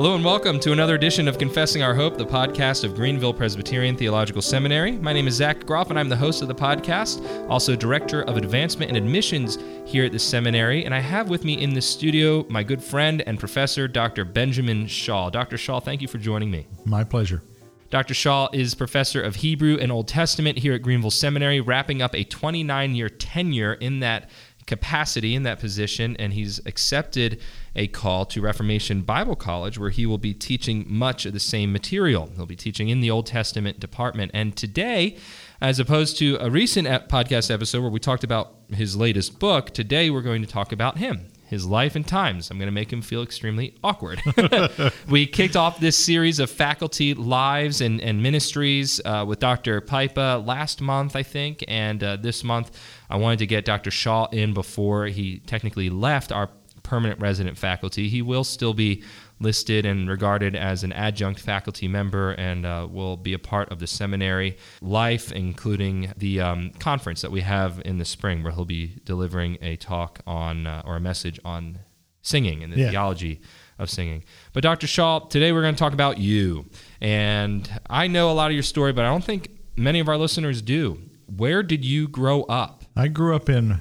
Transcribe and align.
Hello 0.00 0.14
and 0.14 0.24
welcome 0.24 0.58
to 0.60 0.72
another 0.72 0.94
edition 0.94 1.28
of 1.28 1.36
Confessing 1.36 1.82
Our 1.82 1.94
Hope, 1.94 2.16
the 2.16 2.24
podcast 2.24 2.84
of 2.84 2.94
Greenville 2.94 3.34
Presbyterian 3.34 3.98
Theological 3.98 4.40
Seminary. 4.40 4.92
My 4.92 5.12
name 5.12 5.28
is 5.28 5.34
Zach 5.34 5.66
Groff, 5.66 5.90
and 5.90 5.98
I'm 5.98 6.08
the 6.08 6.16
host 6.16 6.40
of 6.40 6.48
the 6.48 6.54
podcast, 6.54 7.20
also 7.50 7.76
Director 7.76 8.22
of 8.22 8.38
Advancement 8.38 8.88
and 8.88 8.96
Admissions 8.96 9.58
here 9.84 10.06
at 10.06 10.12
the 10.12 10.18
seminary. 10.18 10.86
And 10.86 10.94
I 10.94 11.00
have 11.00 11.28
with 11.28 11.44
me 11.44 11.60
in 11.60 11.74
the 11.74 11.82
studio 11.82 12.46
my 12.48 12.62
good 12.62 12.82
friend 12.82 13.22
and 13.26 13.38
professor, 13.38 13.86
Dr. 13.86 14.24
Benjamin 14.24 14.86
Shaw. 14.86 15.28
Dr. 15.28 15.58
Shaw, 15.58 15.80
thank 15.80 16.00
you 16.00 16.08
for 16.08 16.16
joining 16.16 16.50
me. 16.50 16.66
My 16.86 17.04
pleasure. 17.04 17.42
Dr. 17.90 18.14
Shaw 18.14 18.48
is 18.54 18.74
professor 18.74 19.20
of 19.20 19.36
Hebrew 19.36 19.76
and 19.76 19.92
Old 19.92 20.08
Testament 20.08 20.56
here 20.56 20.72
at 20.72 20.80
Greenville 20.80 21.10
Seminary, 21.10 21.60
wrapping 21.60 22.00
up 22.00 22.14
a 22.14 22.24
29 22.24 22.94
year 22.94 23.10
tenure 23.10 23.74
in 23.74 24.00
that 24.00 24.30
capacity 24.66 25.34
in 25.34 25.42
that 25.44 25.58
position, 25.58 26.16
and 26.18 26.32
he's 26.32 26.64
accepted 26.66 27.40
a 27.74 27.86
call 27.88 28.24
to 28.26 28.40
Reformation 28.40 29.02
Bible 29.02 29.36
College 29.36 29.78
where 29.78 29.90
he 29.90 30.06
will 30.06 30.18
be 30.18 30.34
teaching 30.34 30.84
much 30.88 31.26
of 31.26 31.32
the 31.32 31.40
same 31.40 31.72
material. 31.72 32.30
He'll 32.36 32.46
be 32.46 32.56
teaching 32.56 32.88
in 32.88 33.00
the 33.00 33.10
Old 33.10 33.26
Testament 33.26 33.80
department. 33.80 34.30
And 34.34 34.56
today, 34.56 35.16
as 35.60 35.78
opposed 35.78 36.18
to 36.18 36.36
a 36.40 36.50
recent 36.50 36.86
podcast 37.08 37.50
episode 37.50 37.80
where 37.80 37.90
we 37.90 38.00
talked 38.00 38.24
about 38.24 38.54
his 38.68 38.96
latest 38.96 39.38
book, 39.38 39.70
today 39.70 40.10
we're 40.10 40.22
going 40.22 40.42
to 40.42 40.48
talk 40.48 40.72
about 40.72 40.98
him 40.98 41.29
his 41.50 41.66
life 41.66 41.96
and 41.96 42.06
times. 42.06 42.48
I'm 42.48 42.58
going 42.58 42.68
to 42.68 42.72
make 42.72 42.92
him 42.92 43.02
feel 43.02 43.24
extremely 43.24 43.74
awkward. 43.82 44.22
we 45.08 45.26
kicked 45.26 45.56
off 45.56 45.80
this 45.80 45.96
series 45.96 46.38
of 46.38 46.48
faculty 46.48 47.12
lives 47.12 47.80
and, 47.80 48.00
and 48.00 48.22
ministries 48.22 49.00
uh, 49.04 49.24
with 49.26 49.40
Dr. 49.40 49.80
Pipa 49.80 50.46
last 50.46 50.80
month, 50.80 51.16
I 51.16 51.24
think, 51.24 51.64
and 51.66 52.04
uh, 52.04 52.16
this 52.16 52.44
month 52.44 52.70
I 53.10 53.16
wanted 53.16 53.40
to 53.40 53.46
get 53.48 53.64
Dr. 53.64 53.90
Shaw 53.90 54.26
in 54.26 54.54
before 54.54 55.06
he 55.06 55.40
technically 55.40 55.90
left 55.90 56.30
our 56.30 56.50
permanent 56.84 57.20
resident 57.20 57.58
faculty. 57.58 58.08
He 58.08 58.22
will 58.22 58.44
still 58.44 58.72
be 58.72 59.02
listed 59.40 59.86
and 59.86 60.08
regarded 60.08 60.54
as 60.54 60.84
an 60.84 60.92
adjunct 60.92 61.40
faculty 61.40 61.88
member 61.88 62.32
and 62.32 62.66
uh, 62.66 62.86
will 62.90 63.16
be 63.16 63.32
a 63.32 63.38
part 63.38 63.70
of 63.72 63.78
the 63.78 63.86
seminary 63.86 64.56
life, 64.80 65.32
including 65.32 66.12
the 66.16 66.40
um, 66.40 66.70
conference 66.78 67.22
that 67.22 67.32
we 67.32 67.40
have 67.40 67.80
in 67.84 67.98
the 67.98 68.04
spring, 68.04 68.42
where 68.42 68.52
he'll 68.52 68.64
be 68.64 68.98
delivering 69.04 69.56
a 69.62 69.76
talk 69.76 70.20
on 70.26 70.66
uh, 70.66 70.82
or 70.84 70.96
a 70.96 71.00
message 71.00 71.40
on 71.44 71.78
singing 72.22 72.62
and 72.62 72.72
the 72.72 72.78
yeah. 72.78 72.90
theology 72.90 73.40
of 73.78 73.88
singing. 73.90 74.22
But 74.52 74.62
Dr. 74.62 74.86
Shaw, 74.86 75.20
today 75.20 75.52
we're 75.52 75.62
going 75.62 75.74
to 75.74 75.78
talk 75.78 75.94
about 75.94 76.18
you. 76.18 76.66
And 77.00 77.68
I 77.88 78.06
know 78.06 78.30
a 78.30 78.34
lot 78.34 78.50
of 78.50 78.54
your 78.54 78.62
story, 78.62 78.92
but 78.92 79.04
I 79.04 79.08
don't 79.08 79.24
think 79.24 79.50
many 79.76 80.00
of 80.00 80.08
our 80.08 80.18
listeners 80.18 80.60
do. 80.60 81.00
Where 81.26 81.62
did 81.62 81.84
you 81.84 82.08
grow 82.08 82.42
up? 82.42 82.84
I 82.94 83.08
grew 83.08 83.34
up 83.34 83.48
in 83.48 83.80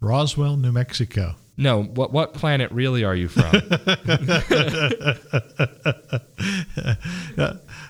Roswell, 0.00 0.56
New 0.56 0.72
Mexico. 0.72 1.36
No, 1.60 1.82
what 1.82 2.10
what 2.10 2.32
planet 2.32 2.72
really 2.72 3.04
are 3.04 3.14
you 3.14 3.28
from? 3.28 3.42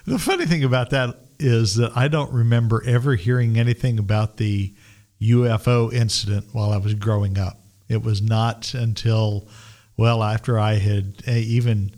the 0.05 0.19
funny 0.19 0.45
thing 0.45 0.65
about 0.65 0.89
that 0.89 1.15
is 1.39 1.77
that 1.77 1.95
I 1.95 2.09
don't 2.09 2.33
remember 2.33 2.83
ever 2.85 3.15
hearing 3.15 3.57
anything 3.57 3.97
about 3.97 4.35
the 4.35 4.75
UFO 5.21 5.93
incident 5.93 6.47
while 6.51 6.71
I 6.71 6.77
was 6.77 6.95
growing 6.95 7.37
up. 7.37 7.61
It 7.87 8.03
was 8.03 8.21
not 8.21 8.73
until 8.73 9.47
well 9.95 10.21
after 10.21 10.59
I 10.59 10.73
had 10.73 11.23
eh, 11.25 11.37
even 11.37 11.95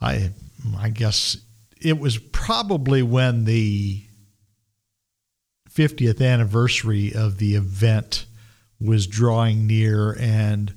I 0.00 0.32
I 0.78 0.88
guess 0.88 1.36
it 1.82 1.98
was 1.98 2.16
probably 2.16 3.02
when 3.02 3.44
the 3.44 4.04
50th 5.70 6.26
anniversary 6.26 7.12
of 7.14 7.36
the 7.36 7.56
event 7.56 8.24
was 8.80 9.06
drawing 9.06 9.66
near, 9.66 10.16
and 10.18 10.74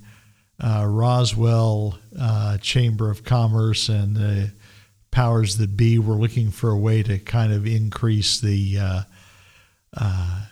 uh, 0.59 0.85
Roswell 0.87 1.97
uh, 2.19 2.57
Chamber 2.57 3.09
of 3.09 3.23
Commerce 3.23 3.89
and 3.89 4.15
the 4.15 4.51
powers 5.11 5.57
that 5.57 5.75
be 5.75 5.97
were 5.99 6.15
looking 6.15 6.51
for 6.51 6.69
a 6.69 6.77
way 6.77 7.03
to 7.03 7.17
kind 7.19 7.51
of 7.51 7.65
increase 7.65 8.39
the 8.39 8.77
uh, 8.79 9.01
uh 9.97 10.45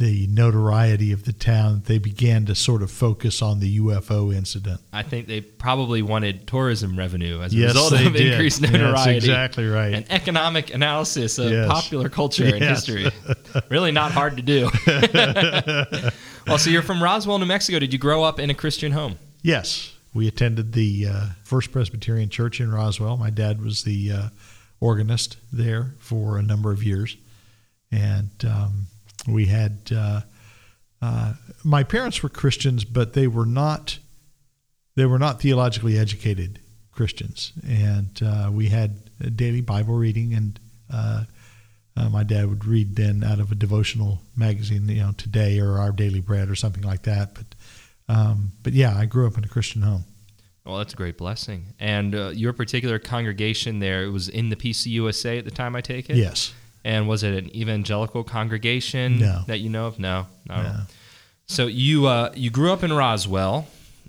the 0.00 0.26
notoriety 0.28 1.12
of 1.12 1.24
the 1.24 1.32
town. 1.32 1.82
They 1.84 1.98
began 1.98 2.46
to 2.46 2.54
sort 2.54 2.82
of 2.82 2.90
focus 2.90 3.42
on 3.42 3.60
the 3.60 3.78
UFO 3.78 4.34
incident. 4.34 4.80
I 4.94 5.02
think 5.02 5.26
they 5.26 5.42
probably 5.42 6.00
wanted 6.00 6.46
tourism 6.46 6.98
revenue 6.98 7.42
as 7.42 7.52
a 7.52 7.56
yes, 7.56 7.74
result 7.74 7.92
of 7.92 8.12
did. 8.14 8.32
increased 8.32 8.62
notoriety. 8.62 9.18
Exactly 9.18 9.66
right. 9.66 9.92
And 9.92 10.10
economic 10.10 10.72
analysis 10.72 11.38
of 11.38 11.52
yes. 11.52 11.68
popular 11.68 12.08
culture 12.08 12.46
and 12.46 12.64
history. 12.64 13.10
really 13.68 13.92
not 13.92 14.10
hard 14.10 14.38
to 14.38 14.42
do. 14.42 14.70
well, 16.46 16.56
so 16.56 16.70
you're 16.70 16.80
from 16.80 17.02
Roswell, 17.02 17.38
New 17.38 17.44
Mexico. 17.44 17.78
Did 17.78 17.92
you 17.92 17.98
grow 17.98 18.24
up 18.24 18.40
in 18.40 18.48
a 18.48 18.54
Christian 18.54 18.92
home? 18.92 19.18
Yes. 19.42 19.94
We 20.14 20.26
attended 20.26 20.72
the 20.72 21.08
uh, 21.08 21.26
First 21.44 21.72
Presbyterian 21.72 22.30
Church 22.30 22.58
in 22.58 22.72
Roswell. 22.72 23.18
My 23.18 23.30
dad 23.30 23.62
was 23.62 23.84
the 23.84 24.10
uh, 24.10 24.28
organist 24.80 25.36
there 25.52 25.94
for 25.98 26.38
a 26.38 26.42
number 26.42 26.72
of 26.72 26.82
years. 26.82 27.18
And 27.92 28.30
um, 28.48 28.86
we 29.26 29.46
had, 29.46 29.90
uh, 29.94 30.20
uh 31.02 31.34
my 31.64 31.82
parents 31.82 32.22
were 32.22 32.28
Christians, 32.28 32.84
but 32.84 33.12
they 33.12 33.26
were 33.26 33.46
not, 33.46 33.98
they 34.96 35.06
were 35.06 35.18
not 35.18 35.40
theologically 35.40 35.98
educated 35.98 36.60
Christians. 36.92 37.52
And 37.66 38.20
uh, 38.22 38.50
we 38.52 38.68
had 38.68 38.96
daily 39.36 39.60
Bible 39.60 39.94
reading 39.94 40.34
and 40.34 40.58
uh, 40.92 41.24
uh, 41.96 42.08
my 42.08 42.22
dad 42.22 42.48
would 42.48 42.64
read 42.64 42.96
then 42.96 43.24
out 43.24 43.40
of 43.40 43.52
a 43.52 43.54
devotional 43.54 44.20
magazine, 44.36 44.88
you 44.88 45.02
know, 45.02 45.12
Today 45.16 45.58
or 45.58 45.78
Our 45.78 45.92
Daily 45.92 46.20
Bread 46.20 46.48
or 46.48 46.54
something 46.54 46.82
like 46.82 47.02
that. 47.02 47.34
But, 47.34 47.46
um, 48.08 48.52
but 48.62 48.72
yeah, 48.72 48.96
I 48.96 49.06
grew 49.06 49.26
up 49.26 49.36
in 49.36 49.44
a 49.44 49.48
Christian 49.48 49.82
home. 49.82 50.04
Well, 50.64 50.78
that's 50.78 50.92
a 50.92 50.96
great 50.96 51.18
blessing. 51.18 51.74
And 51.78 52.14
uh, 52.14 52.28
your 52.28 52.52
particular 52.52 52.98
congregation 52.98 53.80
there, 53.80 54.04
it 54.04 54.10
was 54.10 54.28
in 54.28 54.50
the 54.50 54.56
PCUSA 54.56 55.38
at 55.38 55.44
the 55.44 55.50
time, 55.50 55.74
I 55.74 55.80
take 55.80 56.10
it. 56.10 56.16
Yes. 56.16 56.52
And 56.84 57.08
was 57.08 57.22
it 57.22 57.34
an 57.34 57.54
evangelical 57.54 58.24
congregation 58.24 59.18
no. 59.18 59.42
that 59.46 59.60
you 59.60 59.68
know 59.68 59.86
of? 59.86 59.98
No, 59.98 60.26
no. 60.48 60.62
no. 60.62 60.80
So 61.46 61.66
you 61.66 62.06
uh, 62.06 62.32
you 62.34 62.50
grew 62.50 62.72
up 62.72 62.82
in 62.82 62.92
Roswell. 62.92 63.66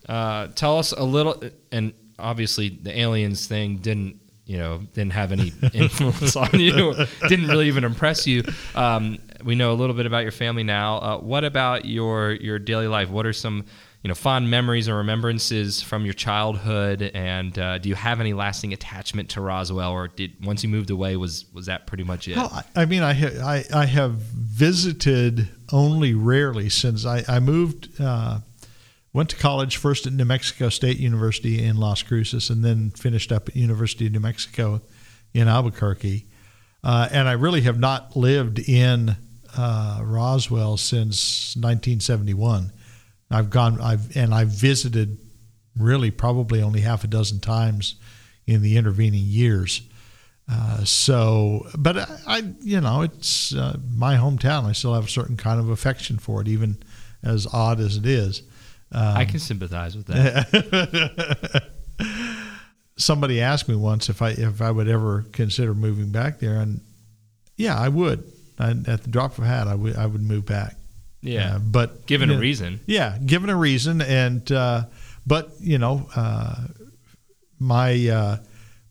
Uh, 0.08 0.48
tell 0.48 0.78
us 0.78 0.92
a 0.92 1.04
little, 1.04 1.42
and 1.72 1.94
obviously 2.18 2.70
the 2.70 2.98
aliens 2.98 3.48
thing 3.48 3.78
didn't 3.78 4.20
you 4.46 4.58
know 4.58 4.80
didn't 4.94 5.14
have 5.14 5.32
any 5.32 5.52
influence 5.74 6.36
on 6.36 6.60
you, 6.60 6.94
didn't 7.28 7.48
really 7.48 7.68
even 7.68 7.84
impress 7.84 8.28
you. 8.28 8.44
Um, 8.76 9.18
we 9.44 9.56
know 9.56 9.72
a 9.72 9.76
little 9.76 9.96
bit 9.96 10.06
about 10.06 10.24
your 10.24 10.32
family 10.32 10.64
now. 10.64 10.98
Uh, 10.98 11.18
what 11.18 11.44
about 11.44 11.86
your 11.86 12.34
your 12.34 12.60
daily 12.60 12.88
life? 12.88 13.10
What 13.10 13.26
are 13.26 13.34
some 13.34 13.66
you 14.04 14.08
know 14.08 14.16
fond 14.16 14.50
memories 14.50 14.90
or 14.90 14.96
remembrances 14.98 15.82
from 15.82 16.06
your 16.06 16.14
childhood? 16.14 17.02
And 17.14 17.58
uh, 17.58 17.78
do 17.78 17.90
you 17.90 17.96
have 17.96 18.20
any 18.20 18.34
lasting 18.34 18.74
attachment 18.74 19.30
to 19.32 19.42
Roswell, 19.42 19.92
or 19.92 20.08
did 20.08 20.44
once 20.46 20.64
you 20.64 20.70
moved 20.70 20.90
away 20.90 21.16
was 21.18 21.46
was 21.54 21.68
that 21.68 21.88
pretty 21.88 22.04
much 22.04 22.28
it? 22.28 22.36
Well, 22.36 22.64
I 22.76 22.86
mean, 22.86 23.04
I 23.04 23.14
ha- 23.14 23.44
I, 23.44 23.66
I 23.74 23.86
have 23.86 24.14
visited 24.14 25.50
only 25.72 26.14
rarely 26.14 26.70
since 26.70 27.06
I 27.06 27.24
I 27.28 27.40
moved. 27.40 27.90
Uh, 28.00 28.40
Went 29.14 29.30
to 29.32 29.36
college 29.36 29.76
first 29.76 30.08
at 30.08 30.14
New 30.14 30.24
Mexico 30.24 30.70
State 30.70 30.98
University 30.98 31.62
in 31.62 31.76
Las 31.76 32.02
Cruces, 32.02 32.50
and 32.50 32.64
then 32.64 32.92
finished 32.92 33.34
up 33.34 33.50
at 33.50 33.58
University 33.58 34.06
of 34.08 34.14
New 34.14 34.22
Mexico 34.22 34.82
in 35.34 35.50
Albuquerque. 35.50 36.28
Uh, 36.82 37.10
and 37.12 37.28
I 37.28 37.34
really 37.34 37.60
have 37.62 37.78
not 37.78 38.16
lived 38.16 38.58
in 38.60 39.18
uh, 39.58 40.00
Roswell 40.02 40.78
since 40.78 41.58
1971. 41.58 42.72
I've 43.34 43.50
gone, 43.50 43.80
I've 43.82 44.16
and 44.16 44.34
I've 44.34 44.50
visited 44.50 45.18
really 45.78 46.12
probably 46.12 46.62
only 46.62 46.82
half 46.82 47.04
a 47.04 47.08
dozen 47.08 47.40
times 47.40 47.96
in 48.46 48.62
the 48.62 48.78
intervening 48.78 49.24
years. 49.24 49.82
Uh, 50.50 50.84
so, 50.84 51.68
but 51.78 51.98
I, 51.98 52.08
I, 52.28 52.54
you 52.62 52.82
know, 52.82 53.02
it's 53.04 53.56
uh, 53.56 53.78
my 53.90 54.16
hometown. 54.16 54.66
I 54.66 54.74
still 54.74 54.94
have 54.94 55.06
a 55.06 55.10
certain 55.10 55.38
kind 55.38 55.60
of 55.60 55.70
affection 55.70 56.18
for 56.18 56.42
it, 56.42 56.48
even 56.48 56.78
as 57.24 57.48
odd 57.52 57.80
as 57.80 57.96
it 57.98 58.06
is. 58.06 58.42
Um, 58.92 59.18
I 59.18 59.26
can 59.26 59.40
sympathize 59.40 59.96
with 59.96 60.08
that. 60.08 61.72
somebody 62.98 63.42
asked 63.42 63.70
me 63.70 63.76
once 63.76 64.10
if 64.10 64.22
I 64.22 64.32
if 64.32 64.62
I 64.62 64.72
would 64.72 64.90
ever 64.90 65.26
consider 65.32 65.74
moving 65.74 66.12
back 66.12 66.40
there, 66.40 66.56
and 66.56 66.82
yeah, 67.58 67.80
I 67.80 67.88
would. 67.88 68.32
I, 68.60 68.72
at 68.72 69.04
the 69.04 69.10
drop 69.10 69.38
of 69.38 69.46
a 69.46 69.48
hat, 69.48 69.68
I 69.68 69.76
would 69.76 69.96
I 69.96 70.06
would 70.06 70.22
move 70.22 70.46
back. 70.46 70.76
Yeah, 71.22 71.56
uh, 71.56 71.60
but 71.60 72.06
given 72.06 72.30
a 72.30 72.34
know, 72.34 72.40
reason. 72.40 72.80
Yeah, 72.86 73.18
given 73.24 73.50
a 73.50 73.56
reason, 73.56 74.02
and 74.02 74.52
uh, 74.52 74.86
but 75.26 75.52
you 75.60 75.78
know, 75.78 76.10
uh, 76.16 76.68
my 77.60 78.08
uh, 78.08 78.38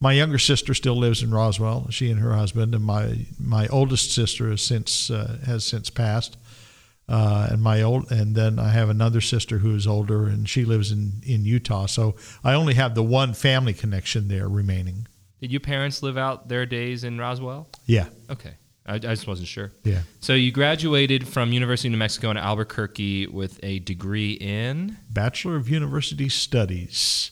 my 0.00 0.12
younger 0.12 0.38
sister 0.38 0.74
still 0.74 0.96
lives 0.96 1.22
in 1.22 1.32
Roswell. 1.32 1.88
She 1.90 2.10
and 2.10 2.20
her 2.20 2.34
husband, 2.34 2.74
and 2.74 2.84
my 2.84 3.26
my 3.38 3.66
oldest 3.68 4.14
sister 4.14 4.50
has 4.50 4.62
since 4.62 5.10
uh, 5.10 5.38
has 5.44 5.64
since 5.64 5.90
passed. 5.90 6.36
Uh, 7.08 7.48
and 7.50 7.60
my 7.60 7.82
old 7.82 8.08
and 8.12 8.36
then 8.36 8.60
I 8.60 8.68
have 8.68 8.88
another 8.88 9.20
sister 9.20 9.58
who's 9.58 9.84
older 9.84 10.28
and 10.28 10.48
she 10.48 10.64
lives 10.64 10.92
in 10.92 11.20
in 11.26 11.44
Utah. 11.44 11.86
So 11.86 12.14
I 12.44 12.54
only 12.54 12.74
have 12.74 12.94
the 12.94 13.02
one 13.02 13.34
family 13.34 13.72
connection 13.72 14.28
there 14.28 14.48
remaining. 14.48 15.08
Did 15.40 15.50
your 15.50 15.60
parents 15.60 16.04
live 16.04 16.16
out 16.16 16.48
their 16.48 16.66
days 16.66 17.02
in 17.02 17.18
Roswell? 17.18 17.68
Yeah. 17.84 18.06
Okay. 18.30 18.54
I, 18.90 18.94
I 18.94 18.98
just 18.98 19.26
wasn't 19.26 19.48
sure. 19.48 19.70
Yeah. 19.84 20.00
So 20.20 20.34
you 20.34 20.50
graduated 20.50 21.28
from 21.28 21.52
University 21.52 21.88
of 21.88 21.92
New 21.92 21.98
Mexico 21.98 22.30
in 22.30 22.36
Albuquerque 22.36 23.28
with 23.28 23.60
a 23.62 23.78
degree 23.78 24.32
in 24.32 24.96
Bachelor 25.08 25.56
of 25.56 25.68
University 25.68 26.28
Studies. 26.28 27.30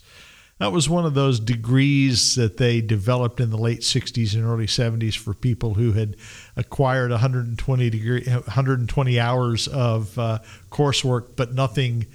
that 0.59 0.71
was 0.73 0.89
one 0.89 1.05
of 1.05 1.15
those 1.15 1.41
degrees 1.41 2.37
that 2.37 2.57
they 2.59 2.81
developed 2.81 3.41
in 3.41 3.51
the 3.51 3.59
late 3.59 3.81
60s 3.81 4.35
and 4.35 4.45
early 4.45 4.67
70s 4.67 5.17
for 5.17 5.35
people 5.35 5.75
who 5.75 5.93
had 5.93 6.17
acquired 6.57 7.11
120 7.11 7.91
degree 7.91 8.25
120 8.25 9.21
hours 9.21 9.69
of 9.69 10.17
uh, 10.19 10.39
coursework 10.71 11.37
but 11.37 11.55
nothing 11.55 12.07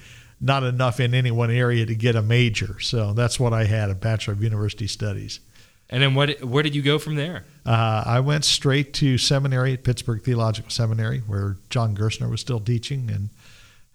not 0.41 0.63
enough 0.63 0.99
in 0.99 1.13
any 1.13 1.31
one 1.31 1.51
area 1.51 1.85
to 1.85 1.95
get 1.95 2.15
a 2.15 2.21
major 2.21 2.79
so 2.79 3.13
that's 3.13 3.39
what 3.39 3.53
i 3.53 3.63
had 3.63 3.89
a 3.89 3.95
bachelor 3.95 4.33
of 4.33 4.43
university 4.43 4.87
studies 4.87 5.39
and 5.89 6.01
then 6.01 6.15
what 6.15 6.41
where 6.43 6.63
did 6.63 6.75
you 6.75 6.81
go 6.81 6.97
from 6.97 7.15
there 7.15 7.45
uh, 7.65 8.03
i 8.05 8.19
went 8.19 8.45
straight 8.45 8.93
to 8.93 9.17
seminary 9.17 9.73
at 9.73 9.83
pittsburgh 9.83 10.21
theological 10.23 10.69
seminary 10.69 11.19
where 11.19 11.57
john 11.69 11.95
gerstner 11.95 12.29
was 12.29 12.41
still 12.41 12.59
teaching 12.59 13.09
and 13.11 13.29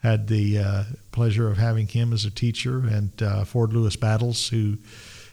had 0.02 0.28
the 0.28 0.58
uh, 0.58 0.84
pleasure 1.12 1.50
of 1.50 1.58
having 1.58 1.86
him 1.86 2.12
as 2.12 2.24
a 2.24 2.30
teacher, 2.30 2.78
and 2.78 3.22
uh, 3.22 3.44
Ford 3.44 3.72
Lewis 3.72 3.96
Battles, 3.96 4.48
who 4.48 4.78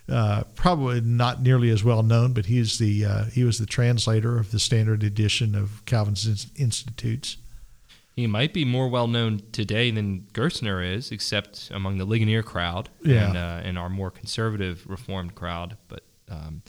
uh, 0.09 0.43
probably 0.55 1.01
not 1.01 1.41
nearly 1.41 1.69
as 1.69 1.83
well 1.83 2.03
known, 2.03 2.33
but 2.33 2.47
he's 2.47 2.77
the 2.77 3.05
uh, 3.05 3.23
he 3.25 3.43
was 3.43 3.59
the 3.59 3.65
translator 3.65 4.37
of 4.37 4.51
the 4.51 4.59
standard 4.59 5.03
edition 5.03 5.55
of 5.55 5.85
Calvin's 5.85 6.47
Institutes. 6.55 7.37
He 8.15 8.27
might 8.27 8.53
be 8.53 8.63
more 8.63 8.87
well 8.87 9.07
known 9.07 9.41
today 9.51 9.91
than 9.91 10.21
Gerstner 10.33 10.95
is, 10.95 11.11
except 11.11 11.69
among 11.71 11.97
the 11.97 12.05
Ligonier 12.05 12.43
crowd 12.43 12.89
yeah. 13.03 13.27
and, 13.27 13.37
uh, 13.37 13.61
and 13.63 13.77
our 13.77 13.89
more 13.89 14.09
conservative 14.09 14.85
Reformed 14.87 15.35
crowd. 15.35 15.75
But 15.89 16.03
um, 16.29 16.61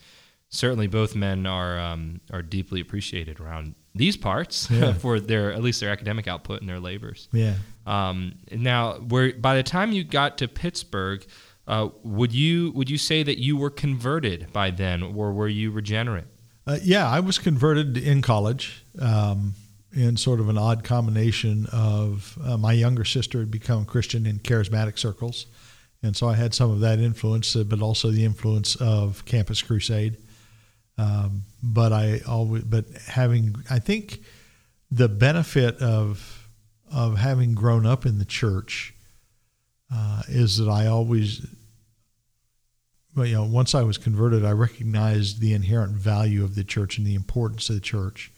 certainly, 0.48 0.86
both 0.86 1.14
men 1.14 1.46
are 1.46 1.78
um, 1.78 2.20
are 2.32 2.42
deeply 2.42 2.80
appreciated 2.80 3.40
around 3.40 3.74
these 3.94 4.16
parts 4.16 4.70
yeah. 4.70 4.92
for 5.02 5.20
their 5.20 5.52
at 5.52 5.62
least 5.62 5.80
their 5.80 5.90
academic 5.90 6.28
output 6.28 6.60
and 6.60 6.68
their 6.68 6.80
labors. 6.80 7.28
Yeah. 7.32 7.54
Um, 7.86 8.34
now, 8.50 8.94
where 8.94 9.32
by 9.32 9.56
the 9.56 9.62
time 9.62 9.92
you 9.92 10.04
got 10.04 10.38
to 10.38 10.48
Pittsburgh, 10.48 11.24
uh, 11.66 11.88
would 12.02 12.32
you 12.32 12.72
would 12.72 12.90
you 12.90 12.98
say 12.98 13.22
that 13.22 13.38
you 13.38 13.56
were 13.56 13.70
converted 13.70 14.52
by 14.52 14.70
then, 14.70 15.02
or 15.02 15.32
were 15.32 15.48
you 15.48 15.70
regenerate? 15.70 16.26
Uh, 16.66 16.78
yeah, 16.82 17.08
I 17.08 17.20
was 17.20 17.38
converted 17.38 17.96
in 17.96 18.22
college. 18.22 18.84
Um, 19.00 19.54
in 19.92 20.16
sort 20.16 20.40
of 20.40 20.48
an 20.50 20.58
odd 20.58 20.84
combination 20.84 21.66
of 21.72 22.38
uh, 22.44 22.58
my 22.58 22.72
younger 22.72 23.04
sister 23.04 23.40
had 23.40 23.50
become 23.50 23.86
Christian 23.86 24.26
in 24.26 24.38
charismatic 24.40 24.98
circles, 24.98 25.46
and 26.02 26.16
so 26.16 26.28
I 26.28 26.34
had 26.34 26.54
some 26.54 26.70
of 26.70 26.80
that 26.80 26.98
influence, 26.98 27.56
uh, 27.56 27.64
but 27.64 27.80
also 27.80 28.10
the 28.10 28.24
influence 28.24 28.76
of 28.76 29.24
Campus 29.24 29.62
Crusade. 29.62 30.16
Um, 30.98 31.42
but 31.62 31.92
I 31.92 32.20
always, 32.26 32.64
but 32.64 32.86
having, 33.06 33.56
I 33.70 33.78
think 33.78 34.20
the 34.90 35.08
benefit 35.08 35.78
of 35.78 36.48
of 36.92 37.18
having 37.18 37.54
grown 37.54 37.84
up 37.84 38.06
in 38.06 38.18
the 38.18 38.24
church 38.24 38.94
uh, 39.92 40.22
is 40.28 40.58
that 40.58 40.68
I 40.68 40.86
always, 40.86 41.44
well, 43.14 43.26
you 43.26 43.34
know, 43.34 43.44
once 43.44 43.74
I 43.74 43.82
was 43.82 43.98
converted, 43.98 44.44
I 44.44 44.52
recognized 44.52 45.40
the 45.40 45.52
inherent 45.52 45.92
value 45.92 46.44
of 46.44 46.54
the 46.54 46.62
church 46.62 46.96
and 46.96 47.06
the 47.06 47.16
importance 47.16 47.68
of 47.68 47.74
the 47.74 47.80
church, 47.80 48.30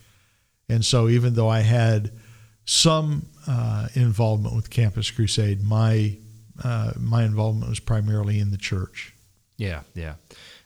and 0.69 0.84
so 0.84 1.08
even 1.08 1.34
though 1.34 1.49
I 1.49 1.60
had 1.60 2.12
some 2.64 3.26
uh, 3.46 3.88
involvement 3.94 4.56
with 4.56 4.70
Campus 4.70 5.10
Crusade, 5.10 5.62
my 5.62 6.16
uh, 6.64 6.93
my 6.99 7.25
involvement 7.25 7.69
was 7.69 7.81
primarily 7.81 8.38
in 8.38 8.50
the 8.50 8.58
church. 8.58 9.14
Yeah, 9.56 9.82
yeah 9.94 10.14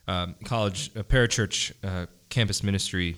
um, 0.08 0.34
college, 0.44 0.90
a 0.94 1.04
parachurch 1.04 1.72
uh, 1.84 2.06
campus 2.28 2.62
ministry 2.62 3.16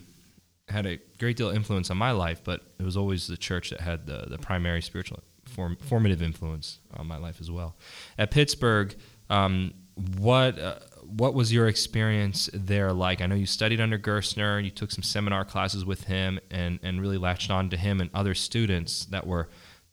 had 0.67 0.85
a 0.85 0.99
great 1.19 1.37
deal 1.37 1.49
of 1.49 1.55
influence 1.55 1.89
on 1.89 1.97
my 1.97 2.11
life, 2.11 2.41
but 2.43 2.61
it 2.79 2.83
was 2.83 2.97
always 2.97 3.27
the 3.27 3.37
church 3.37 3.69
that 3.69 3.81
had 3.81 4.07
the, 4.07 4.25
the 4.27 4.37
primary 4.37 4.81
spiritual 4.81 5.19
form, 5.45 5.77
formative 5.79 6.21
influence 6.21 6.79
on 6.95 7.07
my 7.07 7.17
life 7.17 7.39
as 7.39 7.51
well. 7.51 7.75
At 8.17 8.31
Pittsburgh, 8.31 8.95
um, 9.29 9.73
what 10.17 10.59
uh, 10.59 10.79
what 11.03 11.35
was 11.35 11.53
your 11.53 11.67
experience 11.67 12.49
there 12.51 12.91
like? 12.91 13.21
I 13.21 13.27
know 13.27 13.35
you 13.35 13.45
studied 13.45 13.79
under 13.79 13.97
Gerstner, 13.97 14.63
you 14.63 14.71
took 14.71 14.91
some 14.91 15.03
seminar 15.03 15.45
classes 15.45 15.85
with 15.85 16.05
him, 16.05 16.39
and 16.51 16.79
and 16.83 16.99
really 16.99 17.17
latched 17.17 17.51
on 17.51 17.69
to 17.69 17.77
him 17.77 18.01
and 18.01 18.09
other 18.13 18.33
students 18.33 19.05
that 19.05 19.25
were 19.25 19.49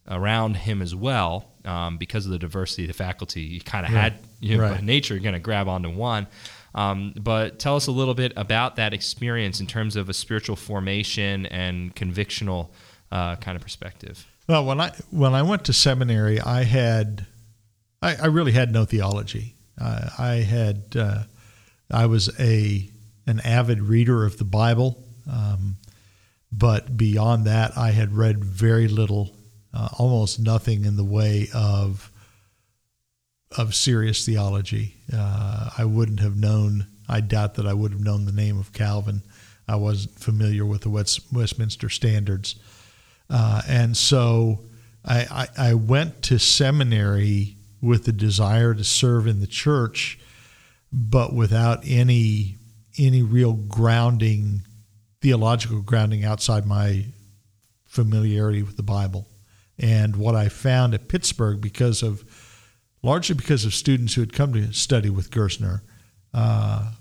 around 0.09 0.57
him 0.57 0.83
as 0.83 0.95
well. 0.95 1.49
Um, 1.65 1.97
because 1.97 2.27
of 2.27 2.33
the 2.33 2.41
diversity 2.41 2.85
of 2.85 2.89
the 2.89 2.95
faculty, 2.95 3.43
you 3.43 3.61
kind 3.61 3.87
of 3.87 3.93
had 3.93 4.15
you 4.41 4.57
know, 4.57 4.65
right. 4.65 4.81
by 4.81 4.85
nature 4.85 5.17
going 5.21 5.35
to 5.35 5.39
grab 5.39 5.69
onto 5.69 5.91
one. 5.91 6.27
Um, 6.75 7.15
but 7.17 7.59
tell 7.59 7.77
us 7.77 7.87
a 7.87 7.93
little 7.93 8.15
bit 8.15 8.33
about 8.35 8.77
that 8.77 8.93
experience 8.93 9.61
in 9.61 9.67
terms 9.67 9.95
of 9.95 10.09
a 10.09 10.15
spiritual 10.15 10.57
formation 10.57 11.47
and 11.47 11.95
convictional 11.95 12.71
uh, 13.13 13.37
kind 13.37 13.57
of 13.57 13.63
perspective. 13.63 14.27
Well, 14.49 14.65
when 14.65 14.81
I 14.81 14.91
when 15.11 15.35
I 15.35 15.43
went 15.43 15.65
to 15.67 15.73
seminary, 15.73 16.41
I 16.41 16.65
had 16.65 17.27
I, 18.01 18.17
I 18.17 18.27
really 18.27 18.53
had 18.53 18.73
no 18.73 18.85
theology. 18.85 19.55
Uh, 19.81 20.11
I 20.19 20.35
had 20.37 20.97
uh, 20.97 21.23
I 21.91 22.07
was 22.07 22.29
a 22.41 22.89
an 23.27 23.41
avid 23.41 23.81
reader 23.81 24.25
of 24.25 24.39
the 24.39 24.45
Bible, 24.45 25.03
um, 25.31 25.77
but 26.51 26.97
beyond 26.97 27.47
that, 27.47 27.77
I 27.77 27.91
had 27.91 28.17
read 28.17 28.45
very 28.45 28.89
little, 28.89 29.37
uh, 29.75 29.89
almost 29.99 30.39
nothing 30.39 30.85
in 30.85 30.97
the 30.97 31.05
way 31.05 31.49
of 31.55 32.11
of 33.57 33.75
serious 33.75 34.25
theology. 34.25 34.95
Uh, 35.13 35.71
I 35.77 35.85
wouldn't 35.85 36.21
have 36.21 36.37
known. 36.37 36.87
I 37.09 37.21
doubt 37.21 37.55
that 37.55 37.67
I 37.67 37.75
would 37.75 37.93
have 37.93 38.01
known 38.01 38.25
the 38.25 38.33
name 38.33 38.59
of 38.59 38.73
Calvin. 38.73 39.23
I 39.69 39.77
wasn't 39.77 40.19
familiar 40.19 40.65
with 40.65 40.83
the 40.83 40.91
West, 40.91 41.33
Westminster 41.33 41.89
Standards, 41.89 42.57
uh, 43.31 43.63
and 43.69 43.97
so 43.97 44.61
I, 45.05 45.49
I, 45.59 45.71
I, 45.71 45.75
went 45.75 46.23
to 46.25 46.39
seminary 46.39 47.57
with 47.81 48.05
the 48.05 48.13
desire 48.13 48.75
to 48.75 48.85
serve 48.85 49.27
in 49.27 49.41
the 49.41 49.47
church, 49.47 50.19
but 50.93 51.33
without 51.35 51.81
any 51.87 52.57
any 52.99 53.23
real 53.23 53.55
grounding, 53.55 54.63
theological 55.21 55.81
grounding 55.81 56.25
outside 56.25 56.67
my 56.67 57.07
familiarity 57.85 58.63
with 58.63 58.77
the 58.77 58.83
Bible. 58.83 59.27
And 59.79 60.17
what 60.17 60.35
I 60.35 60.49
found 60.49 60.95
at 60.95 61.09
Pittsburgh, 61.09 61.61
because 61.61 62.03
of 62.03 62.25
largely 63.03 63.35
because 63.35 63.65
of 63.65 63.75
students 63.75 64.15
who 64.15 64.21
had 64.21 64.33
come 64.33 64.53
to 64.53 64.73
study 64.73 65.11
with 65.11 65.31
Gerstner. 65.31 65.83
Uh, 66.33 66.93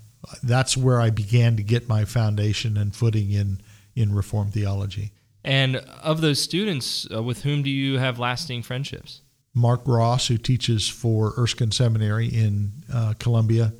that's 0.42 0.76
where 0.76 1.00
I 1.00 1.10
began 1.10 1.56
to 1.56 1.62
get 1.62 1.88
my 1.88 2.04
foundation 2.04 2.76
and 2.76 2.94
footing 2.94 3.30
in 3.30 3.60
in 3.94 4.14
Reformed 4.14 4.52
theology. 4.54 5.12
And 5.44 5.76
of 5.76 6.20
those 6.20 6.40
students, 6.40 7.06
uh, 7.12 7.22
with 7.22 7.42
whom 7.42 7.62
do 7.62 7.70
you 7.70 7.98
have 7.98 8.18
lasting 8.18 8.62
friendships? 8.62 9.20
Mark 9.54 9.82
Ross, 9.84 10.28
who 10.28 10.38
teaches 10.38 10.88
for 10.88 11.34
Erskine 11.36 11.72
Seminary 11.72 12.28
in 12.28 12.72
uh, 12.92 13.12
Columbia, 13.18 13.74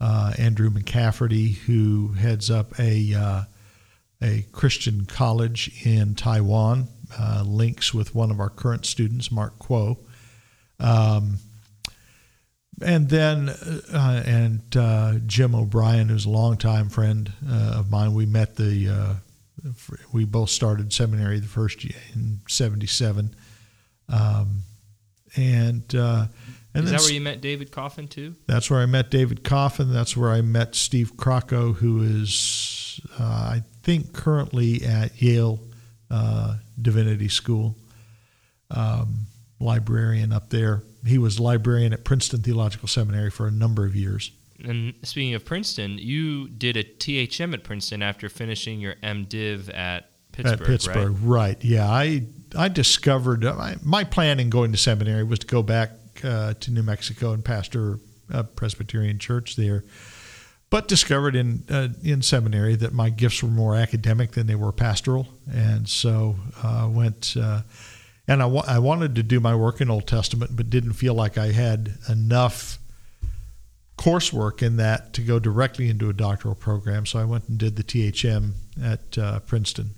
uh, 0.00 0.32
Andrew 0.36 0.68
McCafferty, 0.70 1.58
who 1.58 2.12
heads 2.12 2.50
up 2.50 2.78
a 2.80 3.14
uh, 3.14 3.42
a 4.22 4.46
Christian 4.52 5.04
college 5.04 5.84
in 5.84 6.14
Taiwan, 6.14 6.88
uh, 7.18 7.42
links 7.46 7.92
with 7.92 8.14
one 8.14 8.30
of 8.30 8.40
our 8.40 8.50
current 8.50 8.86
students, 8.86 9.30
Mark 9.30 9.58
Quo. 9.58 9.98
Um, 10.80 11.38
and 12.84 13.08
then 13.08 13.48
uh, 13.48 14.22
and 14.26 14.76
uh, 14.76 15.14
Jim 15.26 15.54
O'Brien, 15.54 16.08
who's 16.08 16.24
a 16.24 16.30
longtime 16.30 16.88
friend 16.88 17.32
uh, 17.48 17.76
of 17.76 17.90
mine, 17.90 18.14
we 18.14 18.26
met 18.26 18.56
the 18.56 18.88
uh, 18.88 19.14
we 20.12 20.24
both 20.24 20.50
started 20.50 20.92
seminary 20.92 21.38
the 21.38 21.46
first 21.46 21.84
year 21.84 21.98
in 22.14 22.40
'77, 22.48 23.34
um, 24.08 24.62
and 25.36 25.94
uh, 25.94 26.26
and 26.74 26.84
is 26.84 26.90
that 26.90 27.00
where 27.00 27.12
you 27.12 27.20
met 27.20 27.40
David 27.40 27.70
Coffin 27.70 28.08
too? 28.08 28.34
That's 28.46 28.70
where 28.70 28.80
I 28.80 28.86
met 28.86 29.10
David 29.10 29.44
Coffin. 29.44 29.92
That's 29.92 30.16
where 30.16 30.30
I 30.30 30.40
met 30.40 30.74
Steve 30.74 31.16
Crocco, 31.16 31.74
who 31.74 32.02
is 32.02 33.00
uh, 33.18 33.22
I 33.24 33.62
think 33.82 34.12
currently 34.12 34.82
at 34.84 35.20
Yale 35.20 35.60
Divinity 36.82 37.28
School, 37.28 37.76
um, 38.70 39.26
librarian 39.60 40.32
up 40.32 40.50
there 40.50 40.82
he 41.06 41.18
was 41.18 41.40
librarian 41.40 41.92
at 41.92 42.04
Princeton 42.04 42.42
Theological 42.42 42.88
Seminary 42.88 43.30
for 43.30 43.46
a 43.46 43.50
number 43.50 43.84
of 43.84 43.96
years. 43.96 44.30
And 44.64 44.94
speaking 45.02 45.34
of 45.34 45.44
Princeton, 45.44 45.98
you 45.98 46.48
did 46.48 46.76
a 46.76 46.84
THM 46.84 47.52
at 47.52 47.64
Princeton 47.64 48.02
after 48.02 48.28
finishing 48.28 48.80
your 48.80 48.94
MDiv 49.02 49.76
at 49.76 50.10
Pittsburgh. 50.30 50.60
At 50.60 50.66
Pittsburgh, 50.66 51.16
right? 51.22 51.56
right. 51.56 51.64
Yeah, 51.64 51.90
I 51.90 52.22
I 52.56 52.68
discovered 52.68 53.44
uh, 53.44 53.54
my, 53.54 53.76
my, 53.82 54.04
plan 54.04 54.38
in 54.38 54.50
going 54.50 54.70
to 54.72 54.78
seminary 54.78 55.24
was 55.24 55.40
to 55.40 55.46
go 55.46 55.62
back 55.62 55.90
uh, 56.22 56.54
to 56.54 56.70
New 56.70 56.82
Mexico 56.82 57.32
and 57.32 57.44
pastor 57.44 57.98
a 58.30 58.44
Presbyterian 58.44 59.18
church 59.18 59.56
there, 59.56 59.84
but 60.72 60.88
discovered 60.88 61.36
in 61.36 61.62
uh, 61.68 61.88
in 62.02 62.22
seminary 62.22 62.74
that 62.76 62.94
my 62.94 63.10
gifts 63.10 63.42
were 63.42 63.50
more 63.50 63.76
academic 63.76 64.32
than 64.32 64.46
they 64.46 64.54
were 64.54 64.72
pastoral, 64.72 65.28
and 65.52 65.86
so 65.86 66.36
uh, 66.62 66.88
went 66.90 67.36
uh, 67.38 67.60
and 68.26 68.42
I, 68.42 68.46
wa- 68.46 68.64
I 68.66 68.78
wanted 68.78 69.14
to 69.16 69.22
do 69.22 69.38
my 69.38 69.54
work 69.54 69.82
in 69.82 69.90
Old 69.90 70.06
Testament, 70.06 70.56
but 70.56 70.70
didn't 70.70 70.94
feel 70.94 71.12
like 71.12 71.36
I 71.36 71.48
had 71.48 71.98
enough 72.08 72.78
coursework 73.98 74.62
in 74.62 74.78
that 74.78 75.12
to 75.12 75.20
go 75.20 75.38
directly 75.38 75.90
into 75.90 76.08
a 76.08 76.14
doctoral 76.14 76.54
program. 76.54 77.04
So 77.04 77.18
I 77.18 77.24
went 77.24 77.48
and 77.48 77.58
did 77.58 77.76
the 77.76 77.84
THM 77.84 78.52
at 78.82 79.18
uh, 79.18 79.40
Princeton. 79.40 79.90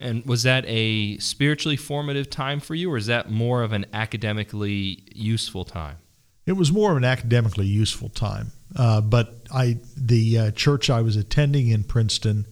And 0.00 0.26
was 0.26 0.42
that 0.42 0.64
a 0.66 1.18
spiritually 1.18 1.76
formative 1.76 2.30
time 2.30 2.58
for 2.58 2.74
you, 2.74 2.90
or 2.90 2.96
is 2.96 3.06
that 3.06 3.30
more 3.30 3.62
of 3.62 3.72
an 3.72 3.86
academically 3.92 5.04
useful 5.14 5.64
time? 5.64 5.98
it 6.46 6.52
was 6.52 6.72
more 6.72 6.92
of 6.92 6.96
an 6.96 7.04
academically 7.04 7.66
useful 7.66 8.08
time. 8.08 8.52
Uh, 8.74 9.00
but 9.00 9.34
I 9.52 9.78
the 9.96 10.38
uh, 10.38 10.50
church 10.52 10.90
I 10.90 11.02
was 11.02 11.16
attending 11.16 11.68
in 11.68 11.84
Princeton 11.84 12.46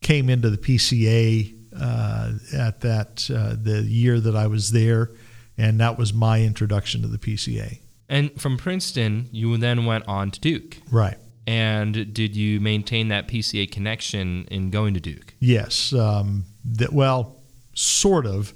came 0.00 0.28
into 0.28 0.50
the 0.50 0.58
PCA 0.58 1.54
uh, 1.78 2.32
at 2.54 2.80
that 2.82 3.30
uh, 3.34 3.56
the 3.60 3.82
year 3.82 4.20
that 4.20 4.36
I 4.36 4.46
was 4.46 4.72
there, 4.72 5.10
and 5.56 5.80
that 5.80 5.98
was 5.98 6.12
my 6.12 6.42
introduction 6.42 7.02
to 7.02 7.08
the 7.08 7.18
PCA. 7.18 7.78
And 8.08 8.38
from 8.40 8.58
Princeton, 8.58 9.28
you 9.32 9.56
then 9.56 9.86
went 9.86 10.06
on 10.06 10.30
to 10.32 10.40
Duke. 10.40 10.78
Right. 10.90 11.16
And 11.46 12.12
did 12.12 12.36
you 12.36 12.60
maintain 12.60 13.08
that 13.08 13.26
PCA 13.26 13.70
connection 13.70 14.46
in 14.50 14.70
going 14.70 14.94
to 14.94 15.00
Duke? 15.00 15.34
Yes. 15.40 15.92
Um, 15.92 16.44
that 16.64 16.92
well, 16.92 17.36
sort 17.74 18.26
of. 18.26 18.52